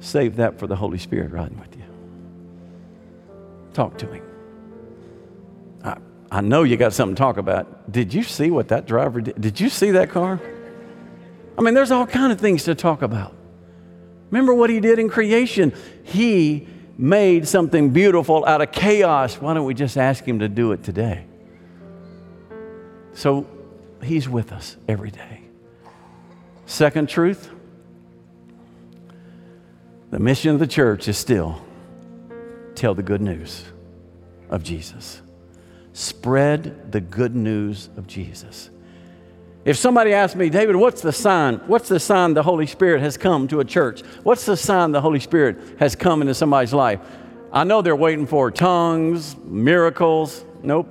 Save 0.00 0.36
that 0.36 0.58
for 0.58 0.66
the 0.66 0.76
Holy 0.76 0.98
Spirit 0.98 1.32
riding 1.32 1.58
with 1.58 1.74
you. 1.76 1.84
Talk 3.72 3.96
to 3.98 4.06
him. 4.06 4.22
I, 5.82 5.96
I 6.30 6.40
know 6.42 6.62
you 6.62 6.76
got 6.76 6.92
something 6.92 7.16
to 7.16 7.18
talk 7.18 7.38
about. 7.38 7.90
Did 7.90 8.12
you 8.12 8.22
see 8.22 8.50
what 8.50 8.68
that 8.68 8.86
driver 8.86 9.22
did? 9.22 9.40
Did 9.40 9.60
you 9.60 9.70
see 9.70 9.92
that 9.92 10.10
car? 10.10 10.40
I 11.56 11.62
mean, 11.62 11.72
there's 11.72 11.90
all 11.90 12.06
kind 12.06 12.32
of 12.32 12.38
things 12.38 12.64
to 12.64 12.74
talk 12.74 13.00
about. 13.00 13.34
Remember 14.30 14.52
what 14.52 14.68
he 14.68 14.80
did 14.80 14.98
in 14.98 15.08
creation. 15.08 15.72
He 16.02 16.68
made 16.96 17.48
something 17.48 17.90
beautiful 17.90 18.44
out 18.46 18.60
of 18.60 18.72
chaos. 18.72 19.36
Why 19.36 19.54
don't 19.54 19.64
we 19.64 19.74
just 19.74 19.96
ask 19.96 20.24
Him 20.24 20.38
to 20.40 20.48
do 20.48 20.72
it 20.72 20.82
today? 20.82 21.24
So 23.14 23.46
He's 24.02 24.28
with 24.28 24.52
us 24.52 24.76
every 24.88 25.10
day. 25.10 25.40
Second 26.66 27.08
truth 27.08 27.50
the 30.10 30.20
mission 30.20 30.52
of 30.52 30.60
the 30.60 30.66
church 30.68 31.08
is 31.08 31.18
still 31.18 31.60
tell 32.76 32.94
the 32.94 33.02
good 33.02 33.20
news 33.20 33.64
of 34.48 34.62
Jesus. 34.62 35.20
Spread 35.92 36.92
the 36.92 37.00
good 37.00 37.34
news 37.34 37.88
of 37.96 38.06
Jesus. 38.06 38.70
If 39.64 39.78
somebody 39.78 40.12
asks 40.12 40.36
me, 40.36 40.50
David, 40.50 40.76
what's 40.76 41.00
the 41.00 41.12
sign? 41.12 41.56
What's 41.66 41.88
the 41.88 41.98
sign 41.98 42.34
the 42.34 42.42
Holy 42.42 42.66
Spirit 42.66 43.00
has 43.00 43.16
come 43.16 43.48
to 43.48 43.60
a 43.60 43.64
church? 43.64 44.02
What's 44.22 44.44
the 44.44 44.58
sign 44.58 44.92
the 44.92 45.00
Holy 45.00 45.20
Spirit 45.20 45.78
has 45.78 45.96
come 45.96 46.20
into 46.20 46.34
somebody's 46.34 46.74
life? 46.74 47.00
I 47.50 47.64
know 47.64 47.80
they're 47.80 47.96
waiting 47.96 48.26
for 48.26 48.50
tongues, 48.50 49.36
miracles. 49.44 50.44
Nope. 50.62 50.88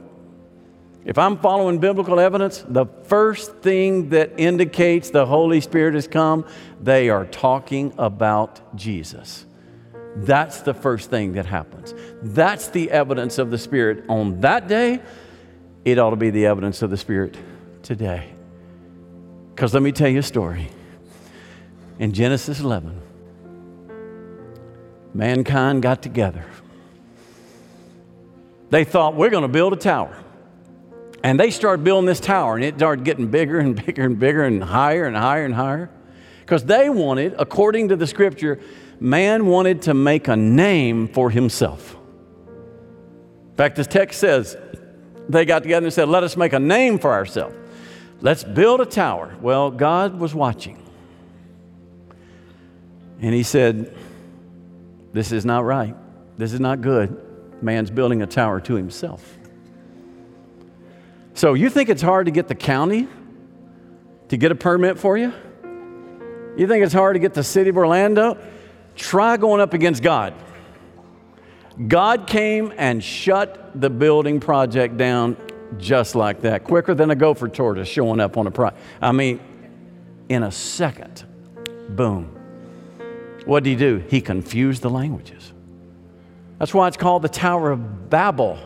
If 1.06 1.18
I'm 1.18 1.38
following 1.38 1.80
biblical 1.80 2.20
evidence, 2.20 2.64
the 2.68 2.86
first 2.86 3.58
thing 3.58 4.10
that 4.10 4.32
indicates 4.38 5.10
the 5.12 5.26
Holy 5.26 5.62
Spirit 5.62 5.94
has 5.94 6.08
come, 6.08 6.46
they 6.82 7.10
are 7.10 7.26
talking 7.26 7.94
about 7.98 8.76
Jesus. 8.76 9.46
That's 10.16 10.62
the 10.62 10.74
first 10.74 11.10
thing 11.10 11.34
that 11.34 11.46
happens. 11.46 11.94
That's 12.22 12.70
the 12.70 12.90
evidence 12.90 13.38
of 13.38 13.52
the 13.52 13.58
Spirit 13.58 14.06
on 14.08 14.40
that 14.42 14.68
day. 14.68 15.02
It 15.86 16.00
ought 16.00 16.12
to 16.12 16.16
be 16.16 16.30
the 16.30 16.46
evidence 16.46 16.82
of 16.82 16.90
the 16.90 16.98
Spirit 16.98 17.38
today. 17.84 18.34
Because 19.54 19.74
let 19.74 19.84
me 19.84 19.92
tell 19.92 20.10
you 20.10 20.20
a 20.20 20.24
story. 20.24 20.70
In 22.00 22.12
Genesis 22.12 22.60
11, 22.60 23.00
mankind 25.14 25.84
got 25.84 26.02
together. 26.02 26.46
They 28.72 28.84
thought, 28.84 29.16
we're 29.16 29.30
going 29.30 29.44
to 29.44 29.48
build 29.48 29.74
a 29.74 29.78
tower. 29.78 30.18
And 31.24 31.40
they 31.40 31.52
started 31.52 31.84
building 31.84 32.08
this 32.08 32.20
tower, 32.20 32.56
and 32.56 32.66
it 32.66 32.76
started 32.76 33.06
getting 33.06 33.28
bigger 33.28 33.60
and 33.60 33.76
bigger 33.86 34.04
and 34.04 34.20
bigger 34.20 34.44
and 34.44 34.64
higher 34.64 35.06
and 35.06 35.16
higher 35.16 35.46
and 35.46 35.54
higher. 35.54 35.90
Because 36.42 36.66
they 36.66 36.90
wanted, 36.90 37.36
according 37.38 37.90
to 37.90 37.96
the 37.96 38.08
scripture, 38.08 38.60
man 39.00 39.46
wanted 39.46 39.84
to 39.84 39.94
make 39.94 40.28
a 40.28 40.36
name 40.36 41.08
for 41.08 41.30
himself. 41.30 41.96
In 43.52 43.56
fact, 43.56 43.76
this 43.76 43.88
text 43.88 44.20
says 44.20 44.58
they 45.30 45.46
got 45.46 45.62
together 45.62 45.86
and 45.86 45.94
said, 45.94 46.10
Let 46.10 46.24
us 46.24 46.36
make 46.36 46.54
a 46.54 46.60
name 46.60 46.98
for 46.98 47.14
ourselves. 47.14 47.56
Let's 48.24 48.46
build 48.46 48.80
a 48.80 48.86
tower. 48.86 49.36
Well, 49.42 49.70
God 49.70 50.18
was 50.18 50.34
watching. 50.34 50.82
And 53.20 53.34
He 53.34 53.44
said, 53.44 53.94
This 55.12 55.34
is 55.34 55.46
not 55.46 55.66
right. 55.66 55.94
This 56.38 56.54
is 56.54 56.62
not 56.62 56.80
good. 56.80 57.20
Man's 57.62 57.92
building 57.92 58.22
a 58.22 58.26
tower 58.26 58.62
to 58.62 58.76
himself. 58.76 59.38
So, 61.34 61.54
you 61.54 61.70
think 61.70 61.90
it's 61.90 62.02
hard 62.02 62.28
to 62.28 62.32
get 62.32 62.48
the 62.48 62.56
county 62.56 63.10
to 64.30 64.38
get 64.38 64.54
a 64.54 64.56
permit 64.56 64.98
for 64.98 65.18
you? 65.18 65.34
You 66.56 66.66
think 66.66 66.86
it's 66.86 66.94
hard 66.94 67.16
to 67.16 67.20
get 67.20 67.34
the 67.34 67.44
city 67.44 67.72
of 67.72 67.78
Orlando? 67.78 68.38
Try 68.96 69.36
going 69.36 69.60
up 69.60 69.74
against 69.74 70.02
God. 70.02 70.34
God 71.88 72.26
came 72.26 72.72
and 72.78 73.04
shut 73.04 73.72
the 73.76 73.90
building 73.90 74.40
project 74.40 74.96
down 74.96 75.36
just 75.80 76.16
like 76.16 76.42
that, 76.42 76.64
quicker 76.64 76.94
than 76.94 77.12
a 77.12 77.16
gopher 77.16 77.48
tortoise 77.48 77.88
showing 77.88 78.20
up 78.20 78.38
on 78.38 78.48
a 78.48 78.52
prize. 78.52 78.74
I 79.02 79.12
mean, 79.12 79.40
in 80.30 80.44
a 80.44 80.52
second, 80.52 81.24
boom. 81.90 82.36
What 83.46 83.64
did 83.64 83.72
he 83.72 83.76
do? 83.76 84.04
He 84.10 84.22
confused 84.22 84.82
the 84.82 84.90
languages. 84.90 85.52
That's 86.60 86.74
why 86.74 86.88
it's 86.88 86.98
called 86.98 87.24
the 87.24 87.30
Tower 87.30 87.72
of 87.72 88.10
Babel. 88.10 88.58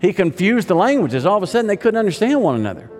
He 0.00 0.12
confused 0.12 0.68
the 0.68 0.74
languages. 0.74 1.24
All 1.24 1.36
of 1.36 1.42
a 1.42 1.46
sudden, 1.46 1.66
they 1.66 1.76
couldn't 1.76 1.98
understand 1.98 2.42
one 2.42 2.56
another. 2.56 2.90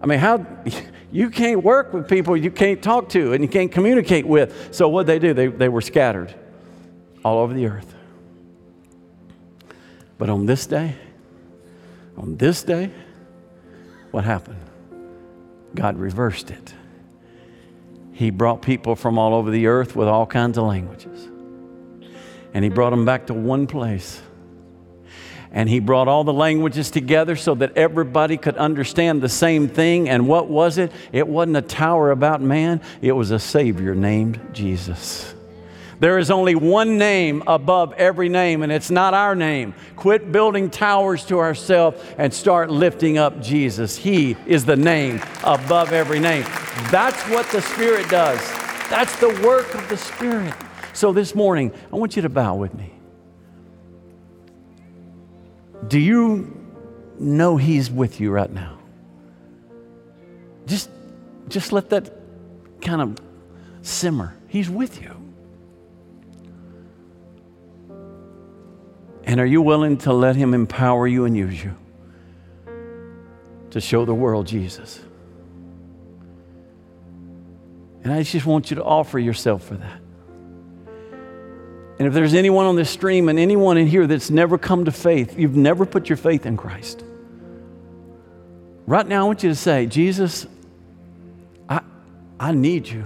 I 0.00 0.06
mean, 0.06 0.18
how 0.18 0.46
you 1.12 1.30
can't 1.30 1.62
work 1.62 1.92
with 1.92 2.08
people 2.08 2.36
you 2.36 2.50
can't 2.50 2.82
talk 2.82 3.08
to 3.10 3.32
and 3.32 3.42
you 3.42 3.48
can't 3.48 3.72
communicate 3.72 4.26
with. 4.26 4.74
So 4.74 4.88
what 4.88 5.06
they 5.06 5.18
do? 5.18 5.34
They, 5.34 5.48
they 5.48 5.68
were 5.68 5.80
scattered. 5.80 6.34
all 7.24 7.38
over 7.38 7.52
the 7.52 7.66
earth. 7.66 7.94
But 10.16 10.30
on 10.30 10.46
this 10.46 10.66
day, 10.66 10.96
on 12.18 12.36
this 12.36 12.62
day, 12.62 12.90
what 14.10 14.24
happened? 14.24 14.60
God 15.74 15.96
reversed 15.98 16.50
it. 16.50 16.74
He 18.12 18.30
brought 18.30 18.62
people 18.62 18.96
from 18.96 19.18
all 19.18 19.34
over 19.34 19.50
the 19.50 19.68
earth 19.68 19.94
with 19.94 20.08
all 20.08 20.26
kinds 20.26 20.58
of 20.58 20.64
languages. 20.64 21.28
And 22.52 22.64
He 22.64 22.70
brought 22.70 22.90
them 22.90 23.04
back 23.04 23.28
to 23.28 23.34
one 23.34 23.68
place. 23.68 24.20
And 25.52 25.68
He 25.68 25.78
brought 25.78 26.08
all 26.08 26.24
the 26.24 26.32
languages 26.32 26.90
together 26.90 27.36
so 27.36 27.54
that 27.54 27.76
everybody 27.76 28.36
could 28.36 28.56
understand 28.56 29.22
the 29.22 29.28
same 29.28 29.68
thing. 29.68 30.08
And 30.08 30.26
what 30.26 30.48
was 30.48 30.78
it? 30.78 30.90
It 31.12 31.28
wasn't 31.28 31.58
a 31.58 31.62
tower 31.62 32.10
about 32.10 32.40
man, 32.42 32.80
it 33.00 33.12
was 33.12 33.30
a 33.30 33.38
Savior 33.38 33.94
named 33.94 34.40
Jesus. 34.52 35.34
There 36.00 36.18
is 36.18 36.30
only 36.30 36.54
one 36.54 36.96
name 36.96 37.42
above 37.46 37.92
every 37.94 38.28
name, 38.28 38.62
and 38.62 38.70
it's 38.70 38.90
not 38.90 39.14
our 39.14 39.34
name. 39.34 39.74
Quit 39.96 40.30
building 40.30 40.70
towers 40.70 41.24
to 41.26 41.40
ourselves 41.40 42.00
and 42.18 42.32
start 42.32 42.70
lifting 42.70 43.18
up 43.18 43.42
Jesus. 43.42 43.96
He 43.96 44.36
is 44.46 44.64
the 44.64 44.76
name 44.76 45.20
above 45.42 45.92
every 45.92 46.20
name. 46.20 46.44
That's 46.90 47.20
what 47.28 47.50
the 47.50 47.60
Spirit 47.60 48.08
does. 48.08 48.38
That's 48.88 49.18
the 49.18 49.28
work 49.44 49.74
of 49.74 49.88
the 49.88 49.96
Spirit. 49.96 50.54
So 50.92 51.12
this 51.12 51.34
morning, 51.34 51.72
I 51.92 51.96
want 51.96 52.14
you 52.14 52.22
to 52.22 52.28
bow 52.28 52.54
with 52.54 52.74
me. 52.74 52.92
Do 55.88 55.98
you 55.98 56.56
know 57.18 57.56
He's 57.56 57.90
with 57.90 58.20
you 58.20 58.30
right 58.30 58.50
now? 58.50 58.78
Just, 60.66 60.90
just 61.48 61.72
let 61.72 61.90
that 61.90 62.12
kind 62.80 63.00
of 63.00 63.18
simmer. 63.82 64.36
He's 64.46 64.70
with 64.70 65.02
you. 65.02 65.17
And 69.28 69.38
are 69.40 69.46
you 69.46 69.60
willing 69.60 69.98
to 69.98 70.12
let 70.14 70.36
Him 70.36 70.54
empower 70.54 71.06
you 71.06 71.26
and 71.26 71.36
use 71.36 71.62
you 71.62 71.76
to 73.72 73.80
show 73.80 74.06
the 74.06 74.14
world 74.14 74.46
Jesus? 74.46 75.00
And 78.02 78.10
I 78.10 78.22
just 78.22 78.46
want 78.46 78.70
you 78.70 78.76
to 78.76 78.82
offer 78.82 79.18
yourself 79.18 79.64
for 79.64 79.74
that. 79.74 80.00
And 81.98 82.08
if 82.08 82.14
there's 82.14 82.32
anyone 82.32 82.64
on 82.64 82.76
this 82.76 82.88
stream 82.88 83.28
and 83.28 83.38
anyone 83.38 83.76
in 83.76 83.86
here 83.86 84.06
that's 84.06 84.30
never 84.30 84.56
come 84.56 84.86
to 84.86 84.92
faith, 84.92 85.38
you've 85.38 85.56
never 85.56 85.84
put 85.84 86.08
your 86.08 86.16
faith 86.16 86.46
in 86.46 86.56
Christ. 86.56 87.04
Right 88.86 89.06
now, 89.06 89.24
I 89.24 89.26
want 89.26 89.42
you 89.42 89.50
to 89.50 89.54
say, 89.54 89.84
Jesus, 89.84 90.46
I, 91.68 91.82
I 92.40 92.52
need 92.52 92.88
you. 92.88 93.04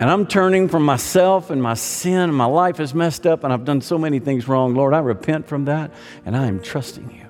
And 0.00 0.10
I'm 0.10 0.26
turning 0.26 0.68
from 0.68 0.84
myself 0.84 1.50
and 1.50 1.62
my 1.62 1.74
sin, 1.74 2.34
my 2.34 2.46
life 2.46 2.80
is 2.80 2.94
messed 2.94 3.26
up, 3.26 3.44
and 3.44 3.52
I've 3.52 3.64
done 3.64 3.80
so 3.80 3.96
many 3.96 4.18
things 4.18 4.48
wrong. 4.48 4.74
Lord, 4.74 4.92
I 4.92 4.98
repent 4.98 5.46
from 5.46 5.66
that, 5.66 5.92
and 6.26 6.36
I 6.36 6.46
am 6.46 6.60
trusting 6.60 7.10
you. 7.10 7.28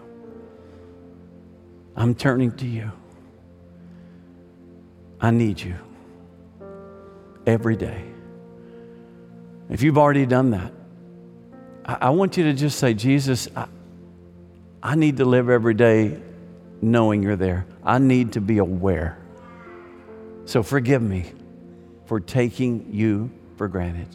I'm 1.94 2.14
turning 2.14 2.52
to 2.56 2.66
you. 2.66 2.90
I 5.20 5.30
need 5.30 5.60
you 5.60 5.76
every 7.46 7.76
day. 7.76 8.02
If 9.68 9.82
you've 9.82 9.98
already 9.98 10.26
done 10.26 10.50
that, 10.50 10.72
I, 11.84 11.98
I 12.00 12.10
want 12.10 12.36
you 12.36 12.44
to 12.44 12.54
just 12.54 12.78
say, 12.78 12.94
Jesus, 12.94 13.46
I, 13.54 13.66
I 14.82 14.94
need 14.96 15.18
to 15.18 15.24
live 15.24 15.50
every 15.50 15.74
day 15.74 16.20
knowing 16.80 17.22
you're 17.22 17.36
there. 17.36 17.66
I 17.84 17.98
need 17.98 18.32
to 18.32 18.40
be 18.40 18.58
aware. 18.58 19.18
So 20.46 20.62
forgive 20.62 21.02
me 21.02 21.32
for 22.06 22.20
taking 22.20 22.92
you 22.92 23.30
for 23.56 23.68
granted. 23.68 24.08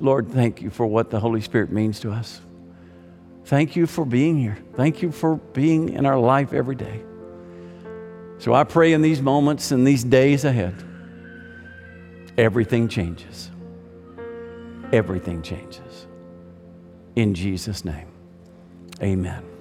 Lord, 0.00 0.28
thank 0.30 0.60
you 0.60 0.70
for 0.70 0.86
what 0.86 1.10
the 1.10 1.20
Holy 1.20 1.40
Spirit 1.40 1.70
means 1.70 2.00
to 2.00 2.10
us. 2.10 2.40
Thank 3.44 3.76
you 3.76 3.86
for 3.86 4.04
being 4.04 4.38
here. 4.38 4.58
Thank 4.74 5.02
you 5.02 5.12
for 5.12 5.36
being 5.36 5.90
in 5.90 6.06
our 6.06 6.18
life 6.18 6.52
every 6.52 6.74
day. 6.74 7.02
So 8.38 8.54
I 8.54 8.64
pray 8.64 8.92
in 8.92 9.02
these 9.02 9.22
moments 9.22 9.70
and 9.70 9.86
these 9.86 10.02
days 10.02 10.44
ahead, 10.44 10.74
everything 12.36 12.88
changes. 12.88 13.50
Everything 14.92 15.42
changes. 15.42 16.06
In 17.14 17.34
Jesus' 17.34 17.84
name, 17.84 18.08
amen. 19.00 19.51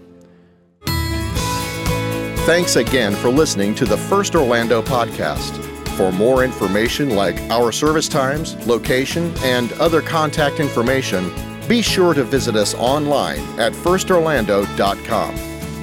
Thanks 2.46 2.76
again 2.76 3.14
for 3.16 3.30
listening 3.30 3.76
to 3.76 3.86
the 3.86 3.96
First 3.96 4.34
Orlando 4.34 4.82
podcast. 4.82 5.64
For 5.96 6.12
more 6.12 6.44
information 6.44 7.12
like 7.12 7.40
our 7.52 7.72
service 7.72 8.10
times, 8.10 8.56
location, 8.66 9.32
and 9.44 9.72
other 9.74 10.02
contact 10.02 10.60
information, 10.60 11.32
be 11.68 11.84
sure 11.84 12.16
to 12.16 12.24
visit 12.24 12.56
us 12.56 12.74
online 12.74 13.40
at 13.60 13.74
firstorlando.com. 13.74 15.36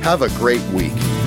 Have 0.02 0.22
a 0.22 0.28
great 0.30 0.62
week. 0.72 1.17